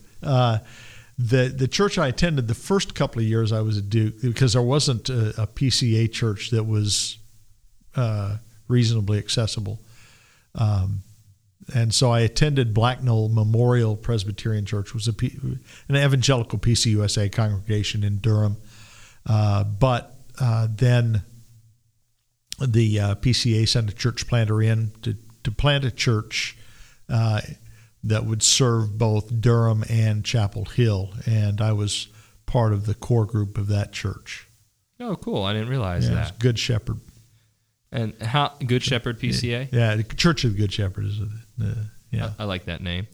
The 1.18 1.48
the 1.48 1.68
church 1.68 1.96
I 1.98 2.08
attended 2.08 2.46
the 2.46 2.54
first 2.54 2.94
couple 2.94 3.20
of 3.20 3.26
years 3.26 3.50
I 3.50 3.62
was 3.62 3.78
at 3.78 3.88
Duke 3.88 4.20
because 4.20 4.52
there 4.52 4.62
wasn't 4.62 5.08
a, 5.08 5.42
a 5.42 5.46
PCA 5.46 6.12
church 6.12 6.50
that 6.50 6.64
was 6.64 7.18
uh, 7.94 8.36
reasonably 8.68 9.18
accessible. 9.18 9.80
Um, 10.54 11.02
and 11.74 11.92
so 11.92 12.10
I 12.10 12.20
attended 12.20 12.74
Blacknall 12.74 13.28
Memorial 13.32 13.96
Presbyterian 13.96 14.64
Church, 14.64 14.94
was 14.94 15.08
a 15.08 15.12
P, 15.12 15.36
an 15.88 15.96
evangelical 15.96 16.58
PCUSA 16.58 17.32
congregation 17.32 18.04
in 18.04 18.18
Durham. 18.18 18.56
Uh, 19.24 19.64
but 19.64 20.14
uh, 20.40 20.68
then 20.70 21.22
the 22.60 23.00
uh, 23.00 23.14
PCA 23.16 23.68
sent 23.68 23.90
a 23.90 23.94
church 23.94 24.28
planter 24.28 24.62
in 24.62 24.92
to, 25.02 25.16
to 25.42 25.50
plant 25.50 25.84
a 25.84 25.90
church 25.90 26.56
uh, 27.08 27.40
that 28.06 28.24
would 28.24 28.42
serve 28.42 28.96
both 28.96 29.40
Durham 29.40 29.84
and 29.88 30.24
Chapel 30.24 30.64
Hill, 30.64 31.14
and 31.26 31.60
I 31.60 31.72
was 31.72 32.08
part 32.46 32.72
of 32.72 32.86
the 32.86 32.94
core 32.94 33.26
group 33.26 33.58
of 33.58 33.66
that 33.68 33.92
church. 33.92 34.48
Oh, 35.00 35.16
cool! 35.16 35.42
I 35.42 35.52
didn't 35.52 35.68
realize 35.68 36.08
yeah, 36.08 36.14
that. 36.14 36.38
Good 36.38 36.58
Shepherd. 36.58 37.00
And 37.92 38.20
how 38.20 38.54
Good 38.64 38.82
Shepherd 38.82 39.20
PCA? 39.20 39.72
Yeah, 39.72 39.96
the 39.96 40.04
Church 40.04 40.44
of 40.44 40.52
the 40.52 40.58
Good 40.58 40.72
Shepherd 40.72 41.04
is 41.06 41.20
the 41.58 41.88
yeah. 42.10 42.30
I, 42.38 42.42
I 42.42 42.46
like 42.46 42.64
that 42.66 42.80
name. 42.80 43.06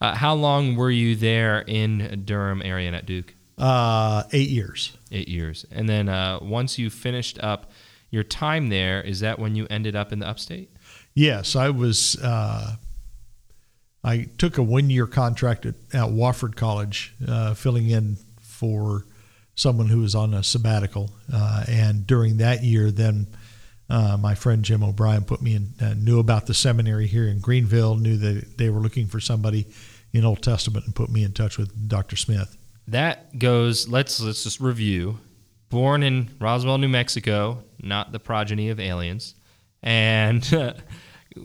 Uh, 0.00 0.14
how 0.14 0.34
long 0.34 0.76
were 0.76 0.90
you 0.90 1.16
there 1.16 1.60
in 1.66 2.22
Durham 2.24 2.62
area 2.62 2.86
and 2.86 2.96
at 2.96 3.06
Duke? 3.06 3.34
Uh, 3.58 4.24
eight 4.32 4.50
years. 4.50 4.96
Eight 5.10 5.28
years, 5.28 5.66
and 5.70 5.88
then 5.88 6.08
uh, 6.08 6.38
once 6.40 6.78
you 6.78 6.90
finished 6.90 7.38
up 7.42 7.70
your 8.10 8.22
time 8.22 8.68
there, 8.68 9.00
is 9.00 9.20
that 9.20 9.38
when 9.38 9.56
you 9.56 9.66
ended 9.70 9.96
up 9.96 10.12
in 10.12 10.20
the 10.20 10.28
upstate? 10.28 10.70
Yes, 11.14 11.56
I 11.56 11.70
was. 11.70 12.22
I 14.06 14.28
took 14.38 14.56
a 14.56 14.62
one-year 14.62 15.08
contract 15.08 15.66
at, 15.66 15.74
at 15.92 16.10
Wofford 16.10 16.54
College, 16.54 17.12
uh, 17.26 17.54
filling 17.54 17.90
in 17.90 18.16
for 18.40 19.04
someone 19.56 19.88
who 19.88 19.98
was 19.98 20.14
on 20.14 20.32
a 20.32 20.44
sabbatical, 20.44 21.10
uh, 21.32 21.64
and 21.66 22.06
during 22.06 22.36
that 22.36 22.62
year, 22.62 22.92
then 22.92 23.26
uh, 23.90 24.16
my 24.16 24.36
friend 24.36 24.64
Jim 24.64 24.84
O'Brien 24.84 25.24
put 25.24 25.42
me 25.42 25.56
in, 25.56 25.72
uh, 25.80 25.94
knew 25.94 26.20
about 26.20 26.46
the 26.46 26.54
seminary 26.54 27.08
here 27.08 27.26
in 27.26 27.40
Greenville, 27.40 27.96
knew 27.96 28.16
that 28.16 28.58
they 28.58 28.70
were 28.70 28.80
looking 28.80 29.08
for 29.08 29.18
somebody 29.18 29.66
in 30.12 30.24
Old 30.24 30.40
Testament, 30.40 30.86
and 30.86 30.94
put 30.94 31.10
me 31.10 31.24
in 31.24 31.32
touch 31.32 31.58
with 31.58 31.88
Dr. 31.88 32.14
Smith. 32.14 32.56
That 32.88 33.38
goes. 33.38 33.88
Let's 33.88 34.20
let's 34.20 34.44
just 34.44 34.60
review. 34.60 35.18
Born 35.68 36.04
in 36.04 36.30
Roswell, 36.40 36.78
New 36.78 36.88
Mexico, 36.88 37.64
not 37.82 38.12
the 38.12 38.20
progeny 38.20 38.68
of 38.68 38.78
aliens, 38.78 39.34
and 39.82 40.44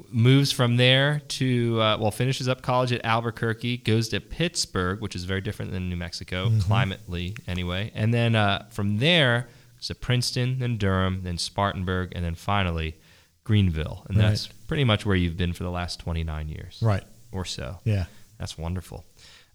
moves 0.10 0.52
from 0.52 0.78
there 0.78 1.22
to 1.28 1.82
uh, 1.82 1.98
well, 2.00 2.12
finishes 2.12 2.48
up 2.48 2.62
college 2.62 2.92
at 2.92 3.04
Albuquerque, 3.06 3.78
goes 3.78 4.10
to 4.10 4.20
Pittsburgh, 4.20 5.02
which 5.02 5.16
is 5.16 5.24
very 5.26 5.42
different 5.42 5.72
than 5.72 5.90
New 5.90 5.96
Mexico, 5.96 6.48
mm-hmm. 6.48 6.60
climately 6.60 7.36
anyway, 7.48 7.92
and 7.94 8.14
then 8.14 8.36
uh, 8.36 8.66
from 8.70 8.98
there 8.98 9.48
to 9.82 9.96
Princeton, 9.96 10.60
then 10.60 10.78
Durham, 10.78 11.22
then 11.24 11.38
Spartanburg, 11.38 12.14
and 12.16 12.24
then 12.24 12.36
finally 12.36 12.98
Greenville. 13.44 14.06
And 14.08 14.18
right. 14.18 14.30
that's 14.30 14.48
pretty 14.68 14.84
much 14.84 15.06
where 15.06 15.16
you've 15.16 15.38
been 15.38 15.54
for 15.54 15.64
the 15.64 15.72
last 15.72 16.00
29 16.00 16.50
years. 16.50 16.80
Right. 16.82 17.04
Or 17.32 17.46
so. 17.46 17.80
Yeah. 17.84 18.06
That's 18.38 18.58
wonderful. 18.58 19.06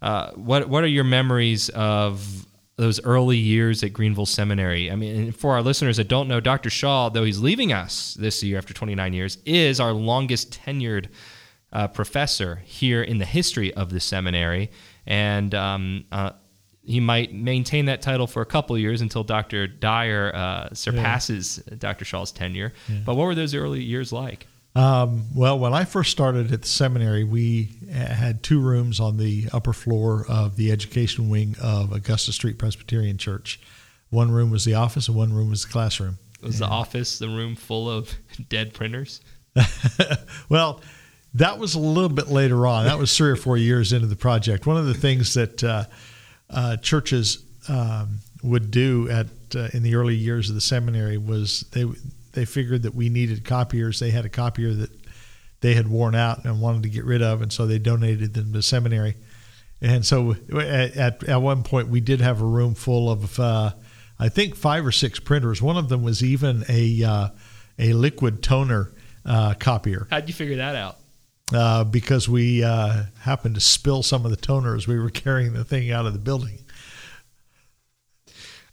Uh, 0.02 0.32
what, 0.32 0.68
what 0.68 0.84
are 0.84 0.88
your 0.88 1.04
memories 1.04 1.68
of 1.70 2.46
those 2.76 3.02
early 3.04 3.36
years 3.36 3.82
at 3.82 3.92
Greenville 3.92 4.26
Seminary? 4.26 4.90
I 4.90 4.96
mean, 4.96 5.32
for 5.32 5.54
our 5.54 5.62
listeners 5.62 5.96
that 5.96 6.08
don't 6.08 6.28
know, 6.28 6.40
Dr. 6.40 6.70
Shaw, 6.70 7.08
though 7.08 7.24
he's 7.24 7.40
leaving 7.40 7.72
us 7.72 8.14
this 8.14 8.42
year 8.42 8.58
after 8.58 8.74
29 8.74 9.12
years, 9.12 9.38
is 9.44 9.80
our 9.80 9.92
longest 9.92 10.52
tenured 10.52 11.08
uh, 11.72 11.88
professor 11.88 12.56
here 12.64 13.02
in 13.02 13.18
the 13.18 13.24
history 13.24 13.72
of 13.74 13.90
the 13.90 14.00
seminary. 14.00 14.70
And 15.06 15.54
um, 15.54 16.04
uh, 16.12 16.32
he 16.82 17.00
might 17.00 17.34
maintain 17.34 17.86
that 17.86 18.00
title 18.00 18.26
for 18.26 18.42
a 18.42 18.46
couple 18.46 18.78
years 18.78 19.00
until 19.00 19.24
Dr. 19.24 19.66
Dyer 19.66 20.32
uh, 20.34 20.68
surpasses 20.72 21.62
yeah. 21.68 21.76
Dr. 21.78 22.04
Shaw's 22.04 22.30
tenure. 22.30 22.72
Yeah. 22.88 23.00
But 23.04 23.16
what 23.16 23.24
were 23.24 23.34
those 23.34 23.54
early 23.54 23.82
years 23.82 24.12
like? 24.12 24.46
Um, 24.76 25.24
well, 25.34 25.58
when 25.58 25.72
I 25.72 25.86
first 25.86 26.10
started 26.10 26.52
at 26.52 26.60
the 26.60 26.68
seminary, 26.68 27.24
we 27.24 27.70
had 27.90 28.42
two 28.42 28.60
rooms 28.60 29.00
on 29.00 29.16
the 29.16 29.46
upper 29.50 29.72
floor 29.72 30.26
of 30.28 30.56
the 30.56 30.70
education 30.70 31.30
wing 31.30 31.56
of 31.62 31.92
Augusta 31.92 32.30
Street 32.30 32.58
Presbyterian 32.58 33.16
Church. 33.16 33.58
One 34.10 34.30
room 34.30 34.50
was 34.50 34.66
the 34.66 34.74
office, 34.74 35.08
and 35.08 35.16
one 35.16 35.32
room 35.32 35.48
was 35.48 35.64
the 35.64 35.72
classroom. 35.72 36.18
Was 36.42 36.60
and 36.60 36.68
the 36.68 36.74
office 36.74 37.18
the 37.18 37.28
room 37.28 37.56
full 37.56 37.90
of 37.90 38.14
dead 38.50 38.74
printers? 38.74 39.22
well, 40.50 40.82
that 41.32 41.58
was 41.58 41.74
a 41.74 41.78
little 41.78 42.10
bit 42.10 42.28
later 42.28 42.66
on. 42.66 42.84
That 42.84 42.98
was 42.98 43.16
three 43.16 43.30
or 43.30 43.36
four 43.36 43.56
years 43.56 43.94
into 43.94 44.06
the 44.06 44.16
project. 44.16 44.66
One 44.66 44.76
of 44.76 44.84
the 44.84 44.94
things 44.94 45.32
that 45.34 45.64
uh, 45.64 45.84
uh, 46.50 46.76
churches 46.76 47.42
um, 47.68 48.18
would 48.42 48.70
do 48.70 49.08
at 49.08 49.26
uh, 49.54 49.68
in 49.72 49.82
the 49.82 49.94
early 49.94 50.16
years 50.16 50.50
of 50.50 50.54
the 50.54 50.60
seminary 50.60 51.16
was 51.16 51.64
they 51.72 51.86
they 52.36 52.44
figured 52.44 52.82
that 52.82 52.94
we 52.94 53.08
needed 53.08 53.44
copiers. 53.44 53.98
They 53.98 54.10
had 54.10 54.24
a 54.24 54.28
copier 54.28 54.72
that 54.72 54.90
they 55.60 55.74
had 55.74 55.88
worn 55.88 56.14
out 56.14 56.44
and 56.44 56.60
wanted 56.60 56.84
to 56.84 56.88
get 56.88 57.04
rid 57.04 57.22
of, 57.22 57.42
and 57.42 57.52
so 57.52 57.66
they 57.66 57.80
donated 57.80 58.34
them 58.34 58.52
to 58.52 58.58
the 58.58 58.62
seminary. 58.62 59.16
And 59.80 60.06
so 60.06 60.36
at, 60.52 60.96
at, 60.96 61.24
at 61.24 61.42
one 61.42 61.64
point 61.64 61.88
we 61.88 62.00
did 62.00 62.20
have 62.20 62.40
a 62.40 62.46
room 62.46 62.74
full 62.74 63.10
of 63.10 63.40
uh, 63.40 63.72
I 64.18 64.28
think 64.28 64.54
five 64.54 64.86
or 64.86 64.92
six 64.92 65.18
printers. 65.18 65.60
One 65.60 65.76
of 65.76 65.88
them 65.88 66.04
was 66.04 66.22
even 66.22 66.64
a 66.68 67.02
uh, 67.02 67.28
a 67.78 67.92
liquid 67.92 68.42
toner 68.42 68.92
uh, 69.24 69.54
copier. 69.54 70.06
How'd 70.10 70.28
you 70.28 70.34
figure 70.34 70.56
that 70.56 70.76
out? 70.76 70.98
uh, 71.52 71.84
because 71.84 72.28
we 72.28 72.64
uh, 72.64 73.04
happened 73.20 73.54
to 73.54 73.60
spill 73.60 74.02
some 74.02 74.24
of 74.24 74.30
the 74.30 74.36
toner 74.36 74.74
as 74.74 74.88
we 74.88 74.98
were 74.98 75.10
carrying 75.10 75.52
the 75.52 75.64
thing 75.64 75.90
out 75.90 76.06
of 76.06 76.12
the 76.12 76.18
building. 76.18 76.58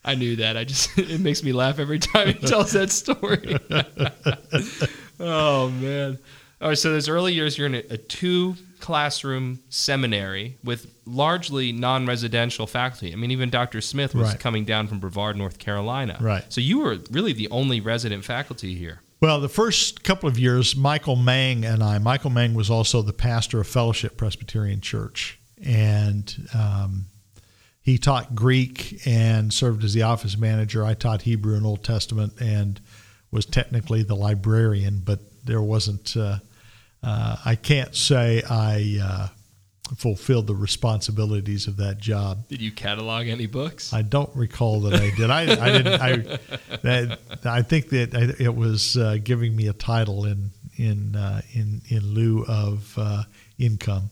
I 0.05 0.15
knew 0.15 0.37
that. 0.37 0.57
I 0.57 0.63
just 0.63 0.97
it 0.97 1.19
makes 1.19 1.43
me 1.43 1.53
laugh 1.53 1.79
every 1.79 1.99
time 1.99 2.27
he 2.27 2.33
tells 2.33 2.71
that 2.73 2.91
story. 2.91 3.57
oh 5.19 5.69
man! 5.69 6.19
All 6.61 6.69
right, 6.69 6.77
so 6.77 6.91
those 6.91 7.09
early 7.09 7.33
years, 7.33 7.57
you're 7.57 7.67
in 7.67 7.75
a, 7.75 7.83
a 7.91 7.97
two 7.97 8.55
classroom 8.79 9.59
seminary 9.69 10.57
with 10.61 10.93
largely 11.05 11.71
non-residential 11.71 12.67
faculty. 12.67 13.13
I 13.13 13.15
mean, 13.15 13.31
even 13.31 13.49
Dr. 13.49 13.79
Smith 13.79 14.13
was 14.13 14.29
right. 14.29 14.39
coming 14.39 14.65
down 14.65 14.87
from 14.87 14.99
Brevard, 14.99 15.37
North 15.37 15.57
Carolina. 15.57 16.17
Right. 16.19 16.43
So 16.51 16.59
you 16.59 16.79
were 16.79 16.97
really 17.09 17.31
the 17.31 17.49
only 17.49 17.79
resident 17.79 18.25
faculty 18.25 18.75
here. 18.75 18.99
Well, 19.21 19.39
the 19.39 19.47
first 19.47 20.03
couple 20.03 20.27
of 20.27 20.37
years, 20.37 20.75
Michael 20.75 21.15
Mang 21.15 21.63
and 21.63 21.81
I, 21.81 21.97
Michael 21.97 22.29
Mang 22.29 22.53
was 22.53 22.69
also 22.69 23.01
the 23.01 23.13
pastor 23.13 23.61
of 23.61 23.67
Fellowship 23.67 24.17
Presbyterian 24.17 24.81
Church. 24.81 25.39
And 25.65 26.49
um, 26.53 27.05
he 27.83 27.97
taught 27.97 28.33
Greek 28.33 29.05
and 29.05 29.53
served 29.53 29.83
as 29.83 29.93
the 29.93 30.03
office 30.03 30.37
manager. 30.37 30.85
I 30.85 30.93
taught 30.93 31.23
Hebrew 31.23 31.55
and 31.55 31.65
Old 31.65 31.83
Testament 31.83 32.33
and 32.39 32.79
was 33.29 33.45
technically 33.45 34.03
the 34.03 34.15
librarian, 34.15 35.01
but 35.03 35.19
there 35.43 35.61
wasn't, 35.61 36.15
uh, 36.15 36.39
uh, 37.03 37.35
I 37.43 37.55
can't 37.55 37.93
say 37.93 38.41
I 38.49 38.99
uh, 39.03 39.27
fulfilled 39.97 40.47
the 40.47 40.55
responsibilities 40.55 41.67
of 41.67 41.75
that 41.77 41.97
job. 41.97 42.47
Did 42.47 42.61
you 42.61 42.71
catalog 42.71 43.27
any 43.27 43.47
books? 43.47 43.93
I 43.93 44.01
don't 44.01 44.33
recall 44.33 44.79
that 44.81 44.93
I 44.93 45.11
did. 45.15 45.29
I, 45.29 45.41
I 45.41 45.71
didn't. 45.71 46.01
I, 46.01 46.39
that, 46.83 47.19
I 47.43 47.61
think 47.63 47.89
that 47.89 48.13
it 48.39 48.55
was 48.55 48.95
uh, 48.95 49.17
giving 49.21 49.55
me 49.55 49.67
a 49.67 49.73
title 49.73 50.25
in 50.25 50.51
in 50.77 51.15
uh, 51.15 51.41
in 51.53 51.81
in 51.89 52.13
lieu 52.13 52.45
of 52.47 52.93
uh, 52.97 53.23
income. 53.59 54.09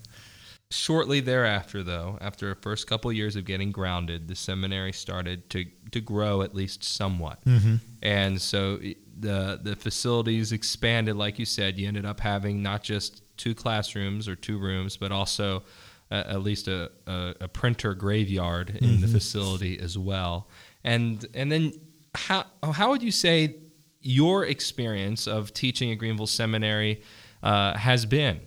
Shortly 0.72 1.20
thereafter, 1.20 1.84
though, 1.84 2.18
after 2.22 2.50
a 2.50 2.56
first 2.56 2.88
couple 2.88 3.12
of 3.12 3.18
years 3.18 3.36
of 3.36 3.44
getting 3.44 3.72
grounded, 3.72 4.30
the 4.30 4.36
seminary 4.36 4.94
started 4.94 5.50
to 5.50 5.66
to 5.92 6.00
grow 6.00 6.42
at 6.44 6.56
least 6.56 6.84
somewhat, 6.84 7.44
mm-hmm. 7.44 7.76
and 8.02 8.42
so 8.42 8.78
the 9.20 9.60
the 9.62 9.76
facilities 9.76 10.54
expanded. 10.54 11.18
Like 11.18 11.38
you 11.38 11.46
said, 11.46 11.78
you 11.78 11.90
ended 11.90 12.06
up 12.06 12.22
having 12.22 12.64
not 12.64 12.84
just 12.84 13.22
two 13.36 13.54
classrooms 13.54 14.30
or 14.30 14.36
two 14.38 14.58
rooms, 14.58 14.96
but 14.96 15.12
also 15.12 15.64
uh, 16.10 16.24
at 16.28 16.42
least 16.42 16.68
a, 16.68 16.92
a, 17.08 17.36
a, 17.42 17.48
printer 17.48 17.94
graveyard 17.94 18.70
in 18.70 18.90
mm-hmm. 18.90 19.02
the 19.02 19.08
facility 19.08 19.80
as 19.80 19.98
well. 19.98 20.48
And 20.84 21.26
and 21.34 21.52
then 21.52 21.74
how 22.16 22.46
how 22.64 22.92
would 22.92 23.04
you 23.04 23.12
say 23.12 23.56
your 24.02 24.46
experience 24.46 25.28
of 25.28 25.54
teaching 25.54 25.92
at 25.92 25.98
Greenville 25.98 26.28
Seminary 26.28 27.02
uh, 27.44 27.78
has 27.78 28.06
been? 28.06 28.40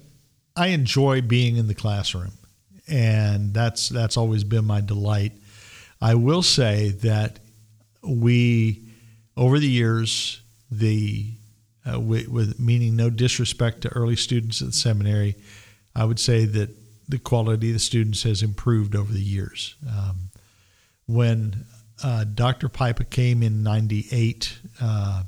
I 0.57 0.69
enjoy 0.69 1.21
being 1.21 1.57
in 1.57 1.67
the 1.67 1.75
classroom, 1.75 2.33
and 2.87 3.53
that's 3.53 3.89
that's 3.89 4.17
always 4.17 4.45
been 4.45 4.65
my 4.65 4.81
delight. 4.81 5.33
I 6.01 6.15
will 6.15 6.43
say 6.43 6.91
that 7.03 7.41
we, 8.03 8.83
over 9.37 9.59
the 9.59 9.69
years, 9.69 10.41
the 10.71 11.33
uh, 11.91 11.99
with, 12.01 12.29
with, 12.29 12.61
meaning 12.61 12.97
no 12.97 13.11
disrespect 13.11 13.83
to 13.83 13.89
early 13.91 14.17
students 14.17 14.63
at 14.63 14.69
the 14.69 14.73
seminary, 14.73 15.37
I 15.95 16.05
would 16.05 16.21
say 16.21 16.45
that 16.45 16.71
the 17.09 17.19
quality 17.19 17.69
of 17.71 17.75
the 17.75 17.81
students 17.81 18.23
has 18.23 18.43
improved 18.43 18.95
over 18.95 19.13
the 19.13 19.21
years. 19.21 19.75
Um, 19.89 20.31
when 21.07 21.67
uh, 22.03 22.25
Dr. 22.25 22.69
Pipa 22.69 23.05
came 23.05 23.43
in 23.43 23.63
'98, 23.63 24.57
uh, 24.81 25.25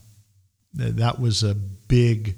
that 0.75 1.21
was 1.21 1.43
a 1.43 1.55
big 1.55 2.37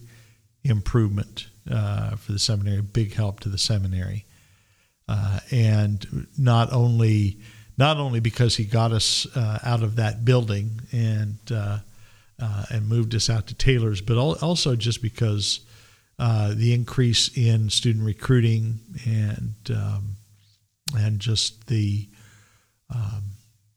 improvement 0.65 1.49
uh, 1.71 2.17
for 2.17 2.33
the 2.33 2.39
seminary, 2.39 2.81
big 2.81 3.15
help 3.15 3.41
to 3.41 3.49
the 3.49 3.59
seminary, 3.59 4.25
uh, 5.09 5.41
and 5.51 6.27
not 6.37 6.73
only 6.73 7.39
not 7.77 7.99
only 7.99 8.21
because 8.21 8.57
he 8.57 8.65
got 8.65 8.93
us 8.93 9.27
uh, 9.37 9.59
out 9.63 9.83
of 9.83 9.97
that 9.97 10.25
building 10.25 10.81
and 10.93 11.39
uh, 11.53 11.79
and 12.71 12.89
moved 12.89 13.15
us 13.15 13.31
out 13.31 13.47
to 13.47 13.55
Taylor's, 13.55 14.01
but 14.01 14.17
also 14.17 14.77
just 14.77 15.03
because 15.03 15.61
the 16.19 16.73
increase 16.75 17.37
in 17.37 17.71
student 17.71 18.05
recruiting 18.05 18.81
and 19.07 19.55
um, 19.71 20.17
and 20.97 21.21
just 21.21 21.67
the 21.67 22.09
um, 22.95 23.23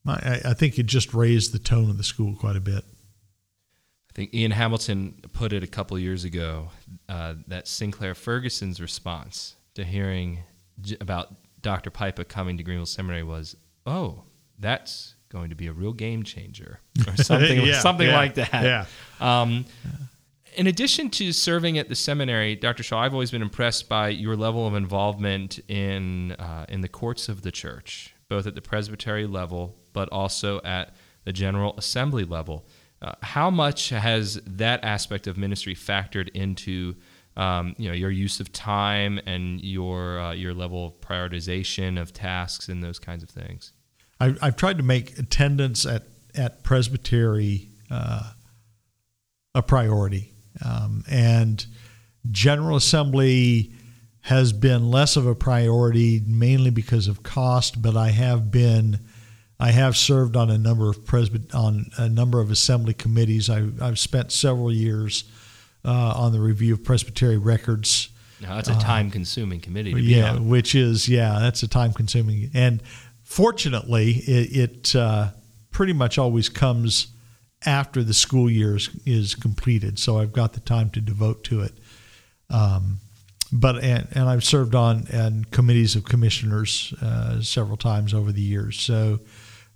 I, 0.07 0.41
I 0.45 0.53
think 0.53 0.79
it 0.79 0.85
just 0.85 1.13
raised 1.13 1.53
the 1.53 1.59
tone 1.59 1.89
of 1.89 1.97
the 1.97 2.03
school 2.03 2.35
quite 2.35 2.55
a 2.55 2.61
bit. 2.61 2.83
I 4.11 4.13
think 4.13 4.33
Ian 4.33 4.51
Hamilton 4.51 5.21
put 5.31 5.53
it 5.53 5.63
a 5.63 5.67
couple 5.67 5.97
years 5.97 6.25
ago 6.25 6.67
uh, 7.07 7.35
that 7.47 7.65
Sinclair 7.65 8.13
Ferguson's 8.13 8.81
response 8.81 9.55
to 9.75 9.85
hearing 9.85 10.39
j- 10.81 10.97
about 10.99 11.33
Dr. 11.61 11.91
Pipa 11.91 12.25
coming 12.25 12.57
to 12.57 12.63
Greenville 12.63 12.85
Seminary 12.85 13.23
was, 13.23 13.55
"Oh, 13.85 14.23
that's 14.59 15.15
going 15.29 15.49
to 15.49 15.55
be 15.55 15.67
a 15.67 15.71
real 15.71 15.93
game 15.93 16.23
changer," 16.23 16.81
or 17.07 17.15
something, 17.23 17.65
yeah, 17.65 17.79
something 17.79 18.07
yeah, 18.07 18.15
like 18.15 18.35
that. 18.35 18.51
Yeah. 18.53 18.85
Um, 19.21 19.65
in 20.55 20.67
addition 20.67 21.09
to 21.11 21.31
serving 21.31 21.77
at 21.77 21.87
the 21.87 21.95
seminary, 21.95 22.57
Dr. 22.57 22.83
Shaw, 22.83 22.99
I've 22.99 23.13
always 23.13 23.31
been 23.31 23.41
impressed 23.41 23.87
by 23.87 24.09
your 24.09 24.35
level 24.35 24.67
of 24.67 24.75
involvement 24.75 25.59
in 25.69 26.33
uh, 26.33 26.65
in 26.67 26.81
the 26.81 26.89
courts 26.89 27.29
of 27.29 27.43
the 27.43 27.51
church, 27.51 28.13
both 28.27 28.45
at 28.45 28.55
the 28.55 28.61
presbytery 28.61 29.25
level, 29.25 29.77
but 29.93 30.09
also 30.09 30.59
at 30.65 30.93
the 31.23 31.31
General 31.31 31.75
Assembly 31.77 32.25
level. 32.25 32.65
Uh, 33.01 33.13
how 33.21 33.49
much 33.49 33.89
has 33.89 34.35
that 34.45 34.83
aspect 34.83 35.25
of 35.25 35.37
ministry 35.37 35.73
factored 35.73 36.29
into 36.29 36.95
um, 37.35 37.73
you 37.77 37.87
know 37.87 37.95
your 37.95 38.11
use 38.11 38.39
of 38.39 38.51
time 38.53 39.19
and 39.25 39.61
your 39.61 40.19
uh, 40.19 40.33
your 40.33 40.53
level 40.53 40.87
of 40.87 41.01
prioritization 41.01 41.99
of 41.99 42.13
tasks 42.13 42.69
and 42.69 42.83
those 42.83 42.99
kinds 42.99 43.23
of 43.23 43.29
things? 43.29 43.73
I, 44.19 44.35
I've 44.41 44.55
tried 44.55 44.77
to 44.77 44.83
make 44.83 45.17
attendance 45.17 45.85
at 45.85 46.03
at 46.35 46.63
presbytery 46.63 47.69
uh, 47.89 48.33
a 49.55 49.63
priority, 49.63 50.33
um, 50.63 51.03
and 51.09 51.65
General 52.29 52.77
Assembly 52.77 53.71
has 54.21 54.53
been 54.53 54.91
less 54.91 55.17
of 55.17 55.25
a 55.25 55.33
priority, 55.33 56.21
mainly 56.27 56.69
because 56.69 57.07
of 57.07 57.23
cost. 57.23 57.81
But 57.81 57.97
I 57.97 58.09
have 58.09 58.51
been 58.51 58.99
I 59.61 59.71
have 59.71 59.95
served 59.95 60.35
on 60.35 60.49
a 60.49 60.57
number 60.57 60.89
of 60.89 61.05
presby- 61.05 61.53
on 61.53 61.91
a 61.97 62.09
number 62.09 62.41
of 62.41 62.49
assembly 62.49 62.95
committees. 62.95 63.47
I, 63.47 63.67
have 63.79 63.99
spent 63.99 64.31
several 64.31 64.73
years 64.73 65.23
uh, 65.85 66.13
on 66.15 66.31
the 66.31 66.39
review 66.39 66.73
of 66.73 66.83
presbytery 66.83 67.37
records. 67.37 68.09
Now 68.41 68.55
that's 68.55 68.69
a 68.69 68.79
time-consuming 68.79 69.59
uh, 69.59 69.63
committee. 69.63 69.91
yeah, 70.01 70.31
on. 70.31 70.49
which 70.49 70.73
is 70.73 71.07
yeah, 71.07 71.37
that's 71.39 71.61
a 71.61 71.67
time-consuming. 71.67 72.49
And 72.55 72.81
fortunately, 73.23 74.13
it, 74.25 74.57
it 74.57 74.95
uh, 74.95 75.29
pretty 75.69 75.93
much 75.93 76.17
always 76.17 76.49
comes 76.49 77.07
after 77.63 78.03
the 78.03 78.15
school 78.15 78.49
year 78.49 78.75
is, 78.75 78.89
is, 79.05 79.35
completed, 79.35 79.99
so 79.99 80.17
I've 80.17 80.33
got 80.33 80.53
the 80.53 80.59
time 80.61 80.89
to 80.91 81.01
devote 81.01 81.43
to 81.45 81.61
it. 81.61 81.73
Um, 82.49 82.97
but 83.51 83.83
and, 83.83 84.07
and 84.13 84.27
I've 84.27 84.43
served 84.43 84.73
on 84.73 85.05
and 85.11 85.51
committees 85.51 85.95
of 85.95 86.05
commissioners 86.05 86.95
uh, 86.99 87.41
several 87.41 87.77
times 87.77 88.15
over 88.15 88.31
the 88.31 88.41
years. 88.41 88.79
So 88.79 89.19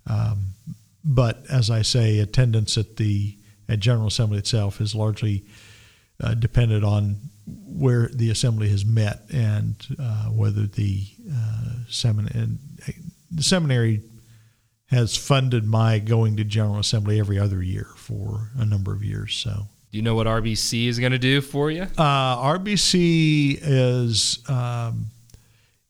um, 0.06 0.46
but 1.04 1.44
as 1.50 1.70
I 1.70 1.82
say, 1.82 2.18
attendance 2.18 2.76
at 2.76 2.96
the 2.96 3.36
at 3.68 3.80
General 3.80 4.08
Assembly 4.08 4.38
itself 4.38 4.80
is 4.80 4.94
largely 4.94 5.44
uh, 6.22 6.34
dependent 6.34 6.84
on 6.84 7.16
where 7.46 8.08
the 8.08 8.30
assembly 8.30 8.68
has 8.68 8.84
met 8.84 9.22
and 9.32 9.74
uh, 9.98 10.26
whether 10.26 10.66
the 10.66 11.04
uh, 11.32 11.70
seminary 11.88 12.48
the 13.30 13.42
seminary 13.42 14.02
has 14.86 15.16
funded 15.16 15.64
my 15.64 15.98
going 15.98 16.36
to 16.36 16.44
General 16.44 16.78
Assembly 16.78 17.18
every 17.18 17.38
other 17.38 17.62
year 17.62 17.88
for 17.96 18.50
a 18.56 18.64
number 18.64 18.92
of 18.92 19.02
years. 19.02 19.34
So. 19.34 19.66
Do 19.92 19.98
you 19.98 20.02
know 20.02 20.14
what 20.14 20.26
RBC 20.26 20.86
is 20.86 20.98
going 20.98 21.12
to 21.12 21.18
do 21.18 21.40
for 21.40 21.70
you? 21.70 21.82
Uh, 21.82 22.36
RBC 22.58 23.58
is 23.62 24.38
um, 24.48 25.06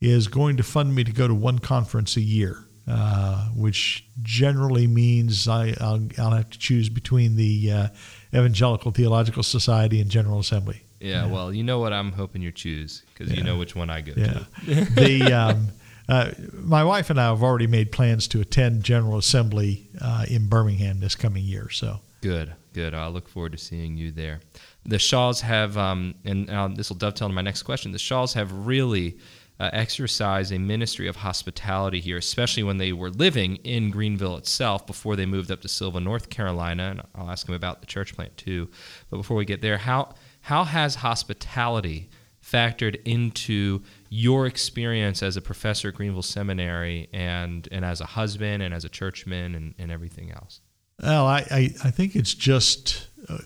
is 0.00 0.28
going 0.28 0.58
to 0.58 0.62
fund 0.62 0.94
me 0.94 1.04
to 1.04 1.12
go 1.12 1.26
to 1.26 1.34
one 1.34 1.58
conference 1.58 2.16
a 2.16 2.20
year 2.20 2.66
uh, 2.88 3.48
which 3.48 4.06
generally 4.22 4.86
means 4.86 5.48
I, 5.48 5.74
will 5.80 6.08
I'll 6.18 6.30
have 6.30 6.50
to 6.50 6.58
choose 6.58 6.88
between 6.88 7.36
the 7.36 7.72
uh, 7.72 7.88
Evangelical 8.32 8.92
Theological 8.92 9.42
Society 9.42 10.00
and 10.00 10.10
General 10.10 10.38
Assembly. 10.38 10.82
Yeah, 11.00 11.26
yeah. 11.26 11.32
well, 11.32 11.52
you 11.52 11.62
know 11.62 11.78
what 11.78 11.92
I'm 11.92 12.12
hoping 12.12 12.42
you 12.42 12.52
choose 12.52 13.02
because 13.12 13.32
yeah. 13.32 13.38
you 13.38 13.44
know 13.44 13.58
which 13.58 13.74
one 13.74 13.90
I 13.90 14.00
go 14.00 14.12
yeah. 14.16 14.44
to. 14.64 14.84
the 14.94 15.32
um, 15.32 15.68
uh, 16.08 16.30
my 16.52 16.84
wife 16.84 17.10
and 17.10 17.20
I 17.20 17.24
have 17.24 17.42
already 17.42 17.66
made 17.66 17.90
plans 17.92 18.28
to 18.28 18.40
attend 18.40 18.84
General 18.84 19.18
Assembly 19.18 19.88
uh, 20.00 20.24
in 20.28 20.48
Birmingham 20.48 21.00
this 21.00 21.14
coming 21.14 21.44
year. 21.44 21.68
So 21.70 22.00
good, 22.20 22.54
good. 22.72 22.94
I 22.94 23.08
look 23.08 23.28
forward 23.28 23.52
to 23.52 23.58
seeing 23.58 23.96
you 23.96 24.12
there. 24.12 24.40
The 24.84 25.00
Shaws 25.00 25.40
have, 25.40 25.76
um, 25.76 26.14
and 26.24 26.48
uh, 26.48 26.68
this 26.68 26.88
will 26.88 26.96
dovetail 26.96 27.26
into 27.26 27.34
my 27.34 27.42
next 27.42 27.64
question. 27.64 27.90
The 27.90 27.98
Shaws 27.98 28.34
have 28.34 28.52
really 28.52 29.18
uh, 29.58 29.70
exercise 29.72 30.52
a 30.52 30.58
ministry 30.58 31.08
of 31.08 31.16
hospitality 31.16 32.00
here, 32.00 32.18
especially 32.18 32.62
when 32.62 32.76
they 32.76 32.92
were 32.92 33.10
living 33.10 33.56
in 33.56 33.90
Greenville 33.90 34.36
itself 34.36 34.86
before 34.86 35.16
they 35.16 35.26
moved 35.26 35.50
up 35.50 35.62
to 35.62 35.68
Sylva, 35.68 36.00
North 36.00 36.28
Carolina. 36.28 36.90
And 36.90 37.02
I'll 37.14 37.30
ask 37.30 37.46
them 37.46 37.54
about 37.54 37.80
the 37.80 37.86
church 37.86 38.14
plant 38.14 38.36
too. 38.36 38.68
But 39.10 39.16
before 39.16 39.36
we 39.36 39.44
get 39.44 39.62
there, 39.62 39.78
how 39.78 40.14
how 40.42 40.64
has 40.64 40.96
hospitality 40.96 42.10
factored 42.44 43.00
into 43.04 43.82
your 44.08 44.46
experience 44.46 45.22
as 45.22 45.36
a 45.36 45.40
professor 45.40 45.88
at 45.88 45.94
Greenville 45.94 46.22
Seminary 46.22 47.08
and 47.12 47.66
and 47.72 47.84
as 47.84 48.00
a 48.00 48.06
husband 48.06 48.62
and 48.62 48.74
as 48.74 48.84
a 48.84 48.88
churchman 48.88 49.54
and, 49.54 49.74
and 49.78 49.90
everything 49.90 50.32
else? 50.32 50.60
Well, 51.02 51.26
I, 51.26 51.40
I, 51.50 51.74
I 51.84 51.90
think 51.90 52.16
it's 52.16 52.32
just 52.32 53.08
uh, 53.28 53.38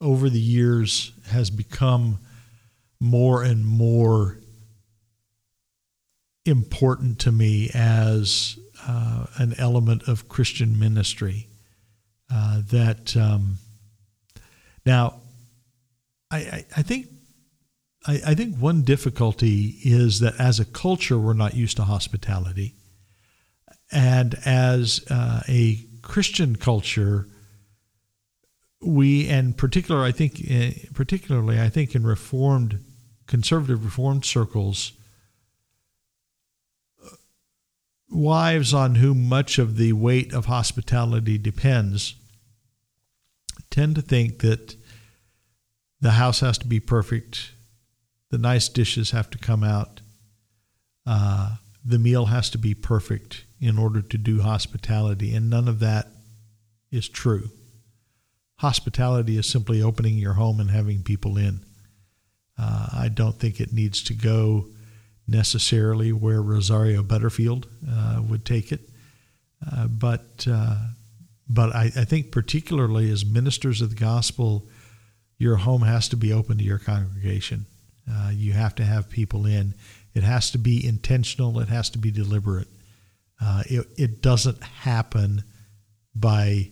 over 0.00 0.28
the 0.30 0.40
years 0.40 1.12
has 1.28 1.50
become 1.50 2.18
more 2.98 3.42
and 3.42 3.64
more 3.64 4.38
important 6.44 7.18
to 7.20 7.32
me 7.32 7.70
as 7.74 8.58
uh, 8.86 9.26
an 9.36 9.54
element 9.58 10.08
of 10.08 10.28
Christian 10.28 10.78
ministry. 10.78 11.48
Uh, 12.32 12.62
that 12.70 13.16
um, 13.16 13.58
now, 14.86 15.20
I, 16.30 16.38
I, 16.38 16.64
I 16.76 16.82
think 16.82 17.08
I, 18.06 18.20
I, 18.28 18.34
think 18.34 18.56
one 18.56 18.82
difficulty 18.82 19.74
is 19.82 20.20
that 20.20 20.38
as 20.38 20.60
a 20.60 20.64
culture 20.64 21.18
we're 21.18 21.32
not 21.32 21.54
used 21.54 21.76
to 21.78 21.84
hospitality, 21.84 22.76
and 23.90 24.36
as 24.44 25.04
uh, 25.10 25.42
a 25.48 25.84
Christian 26.02 26.54
culture, 26.54 27.26
we 28.80 29.28
and 29.28 29.58
particular 29.58 30.04
I 30.04 30.12
think 30.12 30.40
uh, 30.48 30.70
particularly 30.94 31.60
I 31.60 31.68
think 31.68 31.96
in 31.96 32.04
Reformed 32.04 32.84
conservative 33.26 33.84
Reformed 33.84 34.24
circles 34.24 34.92
wives 38.10 38.74
on 38.74 38.96
whom 38.96 39.28
much 39.28 39.58
of 39.58 39.76
the 39.76 39.92
weight 39.92 40.32
of 40.32 40.46
hospitality 40.46 41.38
depends 41.38 42.14
tend 43.70 43.94
to 43.94 44.02
think 44.02 44.40
that 44.40 44.74
the 46.00 46.12
house 46.12 46.40
has 46.40 46.58
to 46.58 46.66
be 46.66 46.80
perfect, 46.80 47.52
the 48.30 48.38
nice 48.38 48.68
dishes 48.68 49.12
have 49.12 49.30
to 49.30 49.38
come 49.38 49.62
out, 49.62 50.00
uh, 51.06 51.56
the 51.84 51.98
meal 51.98 52.26
has 52.26 52.50
to 52.50 52.58
be 52.58 52.74
perfect 52.74 53.44
in 53.60 53.78
order 53.78 54.02
to 54.02 54.18
do 54.18 54.40
hospitality, 54.40 55.34
and 55.34 55.48
none 55.48 55.68
of 55.68 55.78
that 55.78 56.08
is 56.90 57.08
true. 57.08 57.50
Hospitality 58.56 59.36
is 59.36 59.48
simply 59.48 59.82
opening 59.82 60.18
your 60.18 60.34
home 60.34 60.60
and 60.60 60.70
having 60.70 61.02
people 61.02 61.38
in. 61.38 61.60
Uh, 62.58 62.88
I 62.92 63.08
don't 63.08 63.38
think 63.38 63.60
it 63.60 63.72
needs 63.72 64.02
to 64.04 64.14
go 64.14 64.66
necessarily 65.30 66.12
where 66.12 66.42
Rosario 66.42 67.02
Butterfield 67.02 67.66
uh, 67.88 68.20
would 68.28 68.44
take 68.44 68.72
it. 68.72 68.80
Uh, 69.70 69.86
but 69.86 70.46
uh, 70.50 70.76
but 71.48 71.74
I, 71.74 71.84
I, 71.84 72.04
think 72.04 72.30
particularly 72.30 73.10
as 73.10 73.26
ministers 73.26 73.80
of 73.80 73.90
the 73.90 73.96
gospel, 73.96 74.68
your 75.36 75.56
home 75.56 75.82
has 75.82 76.08
to 76.10 76.16
be 76.16 76.32
open 76.32 76.58
to 76.58 76.64
your 76.64 76.78
congregation. 76.78 77.66
Uh, 78.10 78.30
you 78.32 78.52
have 78.52 78.74
to 78.76 78.84
have 78.84 79.10
people 79.10 79.46
in. 79.46 79.74
It 80.14 80.22
has 80.22 80.50
to 80.52 80.58
be 80.58 80.86
intentional. 80.86 81.58
It 81.60 81.68
has 81.68 81.90
to 81.90 81.98
be 81.98 82.10
deliberate. 82.10 82.68
Uh, 83.40 83.62
it, 83.66 83.86
it 83.96 84.22
doesn't 84.22 84.62
happen 84.62 85.42
by, 86.14 86.70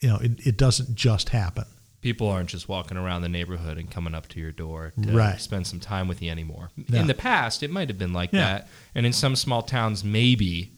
you 0.00 0.08
know, 0.08 0.18
it, 0.20 0.46
it 0.46 0.56
doesn't 0.56 0.94
just 0.94 1.30
happen. 1.30 1.64
People 2.06 2.28
aren't 2.28 2.48
just 2.50 2.68
walking 2.68 2.96
around 2.96 3.22
the 3.22 3.28
neighborhood 3.28 3.78
and 3.78 3.90
coming 3.90 4.14
up 4.14 4.28
to 4.28 4.38
your 4.38 4.52
door 4.52 4.92
to 5.02 5.10
Right. 5.10 5.40
spend 5.40 5.66
some 5.66 5.80
time 5.80 6.06
with 6.06 6.22
you 6.22 6.30
anymore. 6.30 6.70
In 6.92 7.08
the 7.08 7.14
past, 7.14 7.64
it 7.64 7.70
might 7.72 7.88
have 7.88 7.98
been 7.98 8.12
like 8.12 8.32
Yeah. 8.32 8.42
that, 8.44 8.68
and 8.94 9.04
in 9.04 9.12
some 9.12 9.34
small 9.34 9.60
towns, 9.62 10.04
maybe 10.04 10.70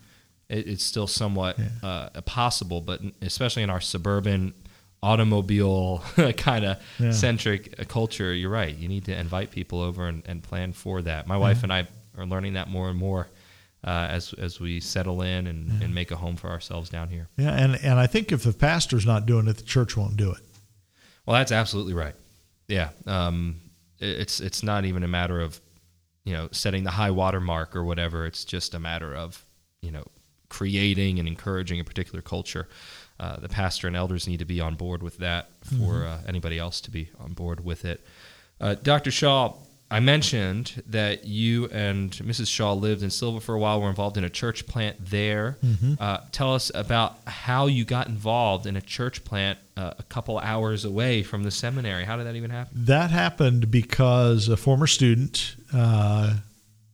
it, 0.49 0.67
it's 0.67 0.83
still 0.83 1.07
somewhat 1.07 1.59
uh, 1.83 2.09
possible. 2.23 2.81
But 2.81 3.03
especially 3.21 3.62
in 3.62 3.69
our 3.69 3.83
suburban 3.83 4.55
automobile 5.03 6.03
kind 6.38 6.64
of 6.64 6.79
Yeah. 6.99 7.11
centric 7.11 7.75
uh, 7.79 7.85
culture, 7.85 8.33
you're 8.33 8.49
right. 8.51 8.75
You 8.75 8.88
need 8.88 9.05
to 9.05 9.14
invite 9.14 9.51
people 9.51 9.83
over 9.83 10.07
and, 10.09 10.23
and 10.25 10.43
plan 10.43 10.73
for 10.73 11.03
that. 11.03 11.27
My 11.27 11.37
wife 11.37 11.62
and 11.62 11.71
I 11.71 11.87
are 12.17 12.25
learning 12.25 12.55
that 12.55 12.69
more 12.69 12.88
and 12.88 12.99
more 12.99 13.29
uh, 13.85 13.91
as 14.11 14.33
as 14.33 14.59
we 14.61 14.81
settle 14.81 15.21
in 15.21 15.47
and, 15.47 15.83
and 15.83 15.95
make 15.95 16.11
a 16.11 16.17
home 16.17 16.37
for 16.37 16.49
ourselves 16.49 16.88
down 16.88 17.09
here. 17.11 17.29
Yeah, 17.37 17.51
and 17.53 17.77
and 17.85 17.99
I 18.01 18.07
think 18.07 18.33
if 18.33 18.43
the 18.45 18.55
pastor's 18.55 19.05
not 19.05 19.27
doing 19.27 19.47
it, 19.47 19.57
the 19.59 19.62
church 19.62 19.95
won't 19.95 20.17
do 20.17 20.33
it. 20.33 20.38
Well, 21.29 21.37
that's 21.37 21.53
absolutely 21.53 21.93
right. 21.93 22.14
Yeah, 22.69 22.88
um, 23.07 23.61
it- 23.99 24.19
it's 24.21 24.41
it's 24.41 24.62
not 24.62 24.87
even 24.87 25.03
a 25.03 25.09
matter 25.09 25.43
of 25.43 25.61
you 26.25 26.33
know 26.33 26.49
setting 26.53 26.85
the 26.85 26.91
high 26.91 27.11
water 27.11 27.38
mark 27.38 27.77
or 27.77 27.85
whatever. 27.85 28.25
It's 28.25 28.47
just 28.47 28.73
a 28.75 28.79
matter 28.79 29.14
of 29.14 29.45
you 29.83 29.91
know 29.91 30.07
creating 30.49 31.19
and 31.19 31.29
encouraging 31.29 31.81
a 31.81 31.85
particular 31.85 32.23
culture. 32.23 32.67
Uh, 33.21 33.37
the 33.41 33.49
pastor 33.51 33.87
and 33.88 33.95
elders 33.95 34.27
need 34.27 34.38
to 34.38 34.47
be 34.47 34.59
on 34.59 34.75
board 34.75 35.03
with 35.03 35.19
that 35.19 35.51
for 35.79 36.07
uh, 36.07 36.19
anybody 36.27 36.59
else 36.59 36.81
to 36.81 36.91
be 36.91 37.11
on 37.21 37.35
board 37.35 37.62
with 37.62 37.85
it. 37.85 38.01
Uh, 38.59 38.75
Dr. 38.77 39.11
Shaw, 39.11 39.53
I 39.90 40.01
mentioned 40.01 40.83
that 40.88 41.24
you 41.24 41.66
and 41.66 42.11
Mrs. 42.11 42.48
Shaw 42.48 42.74
lived 42.74 43.03
in 43.03 43.11
Sylva 43.11 43.40
for 43.40 43.55
a 43.55 43.59
while. 43.59 43.81
Were 43.81 43.88
involved 43.88 44.16
in 44.18 44.24
a 44.24 44.31
church 44.31 44.66
plant 44.66 44.96
there. 45.01 45.57
Uh, 45.98 46.18
tell 46.31 46.55
us 46.55 46.70
about 46.74 47.16
how 47.27 47.66
you 47.66 47.85
got 47.85 48.07
involved 48.07 48.66
in 48.66 48.77
a 48.77 48.83
church 48.83 49.24
plant 49.24 49.59
uh, 49.77 49.94
a 49.98 50.03
couple 50.05 50.38
hours 50.38 50.85
away 50.85 51.22
from 51.22 51.42
the 51.42 51.51
seminary. 51.51 52.05
How 52.05 52.16
did 52.16 52.27
that 52.27 52.37
even 52.37 52.51
happen? 52.51 52.85
That 52.85 53.11
happened 53.11 53.70
because 53.70 54.48
a 54.48 54.57
former 54.57 54.87
student 54.87 55.57
uh, 55.72 56.35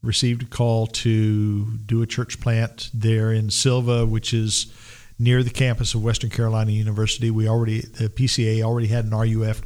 received 0.03 0.43
a 0.43 0.47
call 0.47 0.87
to 0.87 1.65
do 1.79 2.03
a 2.03 2.07
church 2.07 2.41
plant 2.41 2.91
there 2.95 3.33
in 3.33 3.51
Sylva, 3.51 4.07
which 4.07 4.33
is 4.33 4.73
near 5.19 5.43
the 5.43 5.51
campus 5.51 5.95
of 5.95 6.05
Western 6.05 6.31
Carolina 6.31 6.71
University. 6.71 7.31
We 7.31 7.49
already 7.49 7.81
the 7.81 8.09
PCA 8.09 8.63
already 8.63 8.89
had 8.89 9.07
an 9.07 9.11
RUF 9.13 9.63